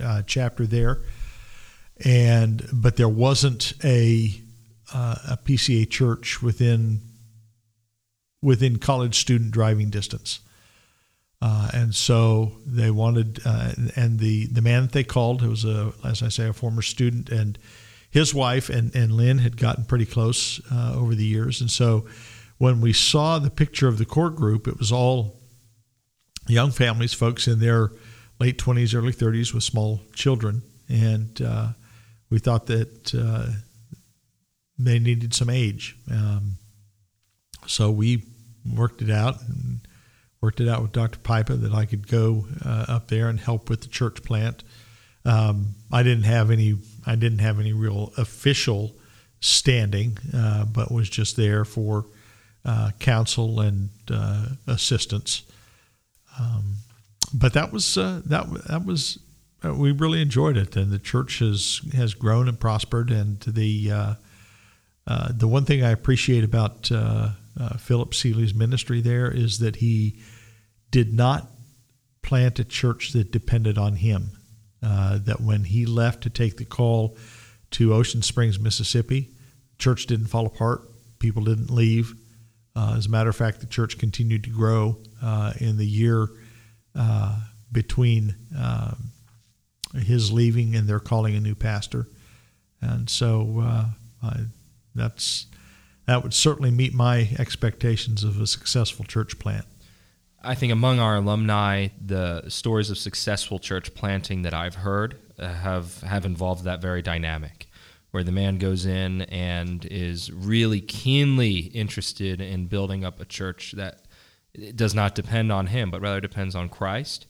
uh, 0.00 0.22
chapter 0.26 0.66
there, 0.66 1.02
and 2.04 2.66
but 2.72 2.96
there 2.96 3.08
wasn't 3.08 3.72
a 3.84 4.40
uh, 4.92 5.16
a 5.30 5.36
PCA 5.36 5.88
church 5.88 6.42
within 6.42 7.00
within 8.42 8.78
college 8.78 9.18
student 9.18 9.52
driving 9.52 9.90
distance. 9.90 10.40
Uh, 11.40 11.68
and 11.74 11.94
so 11.94 12.52
they 12.64 12.90
wanted, 12.90 13.40
uh, 13.44 13.72
and 13.96 14.20
the, 14.20 14.46
the 14.46 14.60
man 14.60 14.82
that 14.82 14.92
they 14.92 15.02
called, 15.02 15.42
who 15.42 15.50
was 15.50 15.64
a, 15.64 15.92
as 16.04 16.22
I 16.22 16.28
say, 16.28 16.46
a 16.46 16.52
former 16.52 16.82
student, 16.82 17.30
and 17.30 17.58
his 18.10 18.32
wife 18.32 18.68
and, 18.68 18.94
and 18.94 19.12
Lynn 19.12 19.38
had 19.38 19.56
gotten 19.56 19.84
pretty 19.84 20.04
close 20.04 20.60
uh, 20.70 20.94
over 20.94 21.16
the 21.16 21.24
years. 21.24 21.60
And 21.60 21.70
so 21.70 22.06
when 22.58 22.80
we 22.80 22.92
saw 22.92 23.40
the 23.40 23.50
picture 23.50 23.88
of 23.88 23.98
the 23.98 24.04
core 24.04 24.30
group, 24.30 24.68
it 24.68 24.78
was 24.78 24.92
all 24.92 25.40
young 26.46 26.70
families, 26.70 27.12
folks 27.12 27.48
in 27.48 27.58
their 27.58 27.90
late 28.38 28.58
20s, 28.58 28.94
early 28.94 29.12
30s 29.12 29.52
with 29.52 29.64
small 29.64 30.00
children. 30.14 30.62
And 30.88 31.42
uh, 31.42 31.68
we 32.32 32.38
thought 32.38 32.64
that 32.64 33.14
uh, 33.14 33.46
they 34.78 34.98
needed 34.98 35.34
some 35.34 35.50
age. 35.50 35.98
Um, 36.10 36.52
so 37.66 37.90
we 37.90 38.24
worked 38.74 39.02
it 39.02 39.10
out 39.10 39.42
and 39.42 39.80
worked 40.40 40.58
it 40.58 40.66
out 40.66 40.80
with 40.80 40.92
Dr. 40.92 41.18
Pipa 41.18 41.56
that 41.56 41.74
I 41.74 41.84
could 41.84 42.08
go 42.08 42.46
uh, 42.64 42.86
up 42.88 43.08
there 43.08 43.28
and 43.28 43.38
help 43.38 43.68
with 43.68 43.82
the 43.82 43.88
church 43.88 44.22
plant. 44.22 44.64
Um, 45.26 45.74
I 45.92 46.02
didn't 46.02 46.24
have 46.24 46.50
any. 46.50 46.78
I 47.04 47.16
didn't 47.16 47.40
have 47.40 47.60
any 47.60 47.74
real 47.74 48.14
official 48.16 48.96
standing, 49.40 50.16
uh, 50.34 50.64
but 50.64 50.90
was 50.90 51.10
just 51.10 51.36
there 51.36 51.66
for 51.66 52.06
uh, 52.64 52.92
counsel 52.98 53.60
and 53.60 53.90
uh, 54.10 54.46
assistance. 54.66 55.42
Um, 56.40 56.76
but 57.34 57.52
that 57.52 57.72
was 57.72 57.98
uh, 57.98 58.22
that 58.24 58.46
that 58.68 58.86
was 58.86 59.18
uh, 59.64 59.74
we 59.74 59.92
really 59.92 60.20
enjoyed 60.20 60.56
it, 60.56 60.76
and 60.76 60.90
the 60.90 60.98
church 60.98 61.38
has 61.38 61.80
has 61.94 62.14
grown 62.14 62.48
and 62.48 62.58
prospered. 62.58 63.10
And 63.10 63.40
the 63.40 63.90
uh, 63.90 64.14
uh, 65.06 65.32
the 65.32 65.48
one 65.48 65.64
thing 65.64 65.82
I 65.82 65.90
appreciate 65.90 66.44
about 66.44 66.90
Philip 67.78 68.14
Seeley's 68.14 68.54
ministry 68.54 69.00
there 69.00 69.30
is 69.30 69.58
that 69.58 69.76
he 69.76 70.20
did 70.90 71.12
not 71.12 71.50
plant 72.22 72.58
a 72.58 72.64
church 72.64 73.12
that 73.12 73.30
depended 73.30 73.78
on 73.78 73.96
him. 73.96 74.32
That 74.80 75.40
when 75.40 75.64
he 75.64 75.86
left 75.86 76.22
to 76.24 76.30
take 76.30 76.56
the 76.56 76.64
call 76.64 77.16
to 77.72 77.94
Ocean 77.94 78.22
Springs, 78.22 78.58
Mississippi, 78.58 79.30
church 79.78 80.06
didn't 80.06 80.26
fall 80.26 80.46
apart. 80.46 80.82
People 81.18 81.44
didn't 81.44 81.70
leave. 81.70 82.14
Uh, 82.74 82.94
as 82.96 83.06
a 83.06 83.10
matter 83.10 83.28
of 83.28 83.36
fact, 83.36 83.60
the 83.60 83.66
church 83.66 83.98
continued 83.98 84.44
to 84.44 84.50
grow 84.50 84.96
uh, 85.22 85.52
in 85.58 85.76
the 85.76 85.86
year 85.86 86.28
uh, 86.94 87.38
between 87.70 88.34
um, 88.58 89.10
his 89.94 90.32
leaving 90.32 90.74
and 90.74 90.88
they're 90.88 91.00
calling 91.00 91.34
a 91.34 91.40
new 91.40 91.54
pastor. 91.54 92.08
And 92.80 93.08
so 93.08 93.60
uh, 93.62 93.84
I, 94.22 94.40
that's 94.94 95.46
that 96.06 96.22
would 96.22 96.34
certainly 96.34 96.70
meet 96.70 96.92
my 96.92 97.28
expectations 97.38 98.24
of 98.24 98.40
a 98.40 98.46
successful 98.46 99.04
church 99.04 99.38
plant. 99.38 99.66
I 100.42 100.56
think 100.56 100.72
among 100.72 100.98
our 100.98 101.16
alumni, 101.16 101.88
the 102.04 102.48
stories 102.48 102.90
of 102.90 102.98
successful 102.98 103.60
church 103.60 103.94
planting 103.94 104.42
that 104.42 104.52
I've 104.52 104.74
heard 104.74 105.16
uh, 105.38 105.48
have 105.48 106.00
have 106.02 106.24
involved 106.26 106.64
that 106.64 106.82
very 106.82 107.02
dynamic, 107.02 107.68
where 108.10 108.24
the 108.24 108.32
man 108.32 108.58
goes 108.58 108.84
in 108.84 109.22
and 109.22 109.84
is 109.84 110.32
really 110.32 110.80
keenly 110.80 111.58
interested 111.58 112.40
in 112.40 112.66
building 112.66 113.04
up 113.04 113.20
a 113.20 113.24
church 113.24 113.72
that 113.72 114.02
does 114.74 114.94
not 114.94 115.14
depend 115.14 115.52
on 115.52 115.68
him, 115.68 115.90
but 115.90 116.00
rather 116.00 116.20
depends 116.20 116.54
on 116.54 116.68
Christ, 116.68 117.26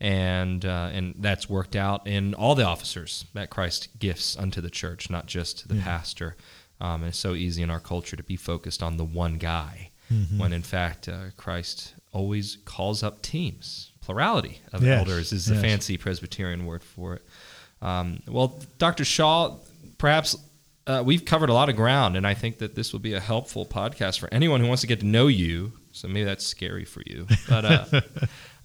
and 0.00 0.64
uh, 0.64 0.90
and 0.92 1.14
that's 1.18 1.48
worked 1.48 1.74
out 1.76 2.06
in 2.06 2.34
all 2.34 2.54
the 2.54 2.64
officers 2.64 3.24
that 3.34 3.50
Christ 3.50 3.88
gifts 3.98 4.36
unto 4.36 4.60
the 4.60 4.70
church, 4.70 5.08
not 5.10 5.26
just 5.26 5.68
the 5.68 5.76
pastor. 5.76 6.36
Um, 6.80 7.00
and 7.02 7.06
it's 7.06 7.18
so 7.18 7.32
easy 7.34 7.62
in 7.62 7.70
our 7.70 7.80
culture 7.80 8.16
to 8.16 8.22
be 8.22 8.36
focused 8.36 8.82
on 8.82 8.98
the 8.98 9.04
one 9.04 9.34
guy, 9.38 9.90
when 10.36 10.52
in 10.52 10.62
fact 10.62 11.08
uh, 11.08 11.30
Christ 11.36 11.94
always 12.12 12.58
calls 12.64 13.02
up 13.02 13.22
teams. 13.22 13.92
Plurality 14.02 14.60
of 14.72 14.82
Yes, 14.84 14.98
elders 15.00 15.32
is 15.32 15.46
the 15.46 15.54
yes. 15.54 15.62
fancy 15.64 15.96
Presbyterian 15.96 16.64
word 16.66 16.84
for 16.84 17.14
it. 17.14 17.26
Um, 17.82 18.20
well, 18.28 18.60
Dr. 18.78 19.04
Shaw, 19.04 19.56
perhaps 19.98 20.36
uh, 20.86 21.02
we've 21.04 21.24
covered 21.24 21.48
a 21.48 21.52
lot 21.54 21.68
of 21.68 21.74
ground, 21.74 22.16
and 22.16 22.24
I 22.24 22.34
think 22.34 22.58
that 22.58 22.76
this 22.76 22.92
will 22.92 23.00
be 23.00 23.14
a 23.14 23.20
helpful 23.20 23.66
podcast 23.66 24.20
for 24.20 24.28
anyone 24.30 24.60
who 24.60 24.68
wants 24.68 24.82
to 24.82 24.86
get 24.86 25.00
to 25.00 25.06
know 25.06 25.26
you. 25.26 25.72
So 25.90 26.06
maybe 26.06 26.24
that's 26.24 26.46
scary 26.46 26.84
for 26.84 27.02
you, 27.06 27.26
but 27.48 27.64
uh, 27.64 28.00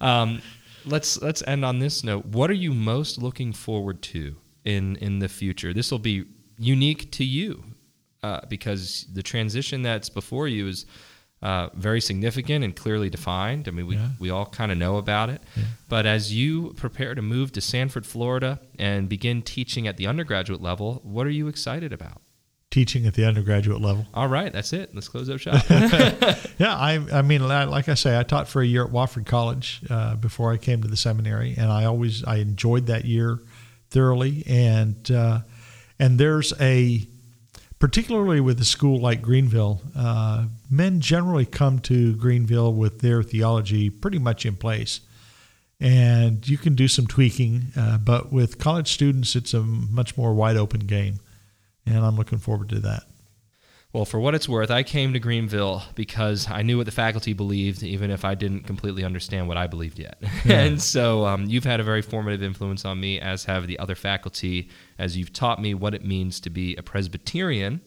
um, 0.00 0.42
let's 0.84 1.20
let's 1.22 1.42
end 1.46 1.64
on 1.64 1.78
this 1.78 2.02
note. 2.04 2.26
What 2.26 2.50
are 2.50 2.54
you 2.54 2.72
most 2.72 3.20
looking 3.20 3.52
forward 3.52 4.02
to 4.02 4.36
in 4.64 4.96
in 4.96 5.18
the 5.18 5.28
future? 5.28 5.72
This 5.72 5.90
will 5.90 5.98
be 5.98 6.24
unique 6.58 7.10
to 7.12 7.24
you 7.24 7.64
uh, 8.22 8.40
because 8.48 9.06
the 9.12 9.22
transition 9.22 9.82
that's 9.82 10.08
before 10.08 10.46
you 10.48 10.68
is 10.68 10.86
uh, 11.42 11.68
very 11.74 12.00
significant 12.00 12.64
and 12.64 12.76
clearly 12.76 13.10
defined. 13.10 13.66
I 13.66 13.72
mean, 13.72 13.86
we, 13.88 13.96
Yeah. 13.96 14.10
we 14.20 14.30
all 14.30 14.46
kind 14.46 14.70
of 14.70 14.78
know 14.78 14.96
about 14.96 15.28
it. 15.28 15.42
But 15.88 16.06
as 16.06 16.32
you 16.32 16.72
prepare 16.74 17.16
to 17.16 17.22
move 17.22 17.50
to 17.52 17.60
Sanford, 17.60 18.06
Florida, 18.06 18.60
and 18.78 19.08
begin 19.08 19.42
teaching 19.42 19.88
at 19.88 19.96
the 19.96 20.06
undergraduate 20.06 20.62
level, 20.62 21.00
what 21.02 21.26
are 21.26 21.30
you 21.30 21.48
excited 21.48 21.92
about? 21.92 22.22
Teaching 22.72 23.06
at 23.06 23.12
the 23.12 23.26
undergraduate 23.26 23.82
level. 23.82 24.06
All 24.14 24.28
right, 24.28 24.50
that's 24.50 24.72
it. 24.72 24.94
Let's 24.94 25.06
close 25.06 25.28
up 25.28 25.38
shop. 25.38 25.62
Yeah, 26.58 26.74
I, 26.74 27.04
I 27.12 27.20
mean, 27.22 27.46
like 27.46 27.88
I 27.90 27.94
say, 27.94 28.18
I 28.18 28.22
taught 28.22 28.48
for 28.48 28.62
a 28.62 28.66
year 28.66 28.84
at 28.84 28.90
Wofford 28.90 29.26
College 29.26 29.82
uh, 29.90 30.16
before 30.16 30.52
I 30.52 30.56
came 30.56 30.80
to 30.80 30.88
the 30.88 30.96
seminary, 30.96 31.54
and 31.56 31.70
I 31.70 31.84
always 31.84 32.24
I 32.24 32.36
enjoyed 32.36 32.86
that 32.86 33.04
year 33.04 33.38
thoroughly. 33.90 34.42
And 34.46 35.10
uh, 35.10 35.40
and 35.98 36.18
there's 36.18 36.52
a 36.60 37.06
particularly 37.78 38.40
with 38.40 38.58
a 38.60 38.64
school 38.64 38.98
like 38.98 39.20
Greenville, 39.20 39.82
uh, 39.94 40.46
men 40.70 41.00
generally 41.00 41.44
come 41.44 41.78
to 41.80 42.14
Greenville 42.14 42.72
with 42.72 43.00
their 43.00 43.22
theology 43.22 43.90
pretty 43.90 44.18
much 44.18 44.46
in 44.46 44.56
place, 44.56 45.00
and 45.78 46.48
you 46.48 46.56
can 46.56 46.74
do 46.74 46.88
some 46.88 47.06
tweaking. 47.06 47.66
Uh, 47.76 47.98
but 47.98 48.32
with 48.32 48.58
college 48.58 48.92
students, 48.92 49.36
it's 49.36 49.52
a 49.52 49.60
much 49.60 50.16
more 50.16 50.32
wide 50.32 50.56
open 50.56 50.80
game, 50.86 51.20
and 51.86 52.04
I'm 52.04 52.16
looking 52.16 52.38
forward 52.38 52.68
to 52.70 52.80
that. 52.80 53.04
Well, 53.92 54.06
for 54.06 54.18
what 54.18 54.34
it's 54.34 54.48
worth, 54.48 54.70
I 54.70 54.84
came 54.84 55.12
to 55.12 55.18
Greenville 55.18 55.82
because 55.94 56.50
I 56.50 56.62
knew 56.62 56.78
what 56.78 56.86
the 56.86 56.92
faculty 56.92 57.34
believed, 57.34 57.82
even 57.82 58.10
if 58.10 58.24
I 58.24 58.34
didn't 58.34 58.62
completely 58.62 59.04
understand 59.04 59.48
what 59.48 59.58
I 59.58 59.66
believed 59.66 59.98
yet. 59.98 60.16
and 60.46 60.80
so 60.80 61.26
um, 61.26 61.44
you've 61.44 61.64
had 61.64 61.78
a 61.78 61.82
very 61.82 62.00
formative 62.00 62.42
influence 62.42 62.86
on 62.86 62.98
me, 62.98 63.20
as 63.20 63.44
have 63.44 63.66
the 63.66 63.78
other 63.78 63.94
faculty, 63.94 64.70
as 64.98 65.18
you've 65.18 65.34
taught 65.34 65.60
me 65.60 65.74
what 65.74 65.94
it 65.94 66.06
means 66.06 66.40
to 66.40 66.50
be 66.50 66.74
a 66.76 66.82
Presbyterian 66.82 67.82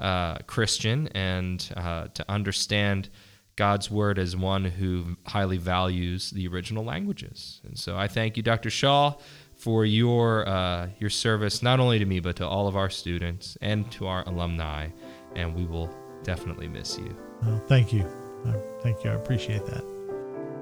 uh, 0.00 0.38
Christian 0.46 1.08
and 1.08 1.70
uh, 1.76 2.08
to 2.14 2.24
understand 2.30 3.10
God's 3.56 3.90
word 3.90 4.18
as 4.18 4.34
one 4.34 4.64
who 4.64 5.16
highly 5.26 5.58
values 5.58 6.30
the 6.30 6.48
original 6.48 6.82
languages. 6.82 7.60
And 7.64 7.78
so 7.78 7.96
I 7.96 8.08
thank 8.08 8.38
you, 8.38 8.42
Dr. 8.42 8.70
Shaw, 8.70 9.16
for 9.62 9.84
your 9.84 10.48
uh, 10.48 10.88
your 10.98 11.10
service 11.10 11.62
not 11.62 11.78
only 11.78 12.00
to 12.00 12.04
me 12.04 12.18
but 12.18 12.34
to 12.36 12.46
all 12.46 12.66
of 12.66 12.76
our 12.76 12.90
students 12.90 13.56
and 13.60 13.88
to 13.92 14.08
our 14.08 14.28
alumni. 14.28 14.88
And 15.36 15.54
we 15.54 15.64
will 15.64 15.88
definitely 16.24 16.66
miss 16.68 16.98
you. 16.98 17.16
Well, 17.42 17.62
thank 17.68 17.92
you. 17.92 18.04
Thank 18.82 19.04
you. 19.04 19.10
I 19.10 19.14
appreciate 19.14 19.64
that. 19.66 19.84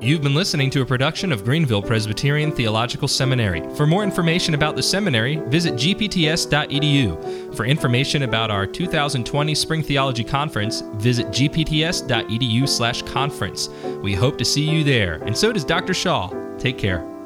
You've 0.02 0.20
been 0.22 0.34
listening 0.34 0.70
to 0.70 0.80
a 0.82 0.86
production 0.86 1.32
of 1.32 1.44
Greenville 1.44 1.82
Presbyterian 1.82 2.52
Theological 2.52 3.08
Seminary. 3.08 3.62
For 3.74 3.86
more 3.86 4.02
information 4.02 4.54
about 4.54 4.74
the 4.76 4.82
seminary, 4.82 5.36
visit 5.36 5.74
gpts.edu. 5.74 7.54
For 7.54 7.66
information 7.66 8.22
about 8.22 8.50
our 8.50 8.66
2020 8.66 9.54
Spring 9.54 9.82
Theology 9.82 10.24
Conference, 10.24 10.80
visit 10.94 11.26
gpts.edu/conference. 11.28 13.68
We 14.02 14.14
hope 14.14 14.38
to 14.38 14.44
see 14.44 14.70
you 14.70 14.82
there, 14.84 15.16
and 15.24 15.36
so 15.36 15.52
does 15.52 15.64
Dr. 15.64 15.92
Shaw. 15.92 16.30
Take 16.58 16.78
care. 16.78 17.19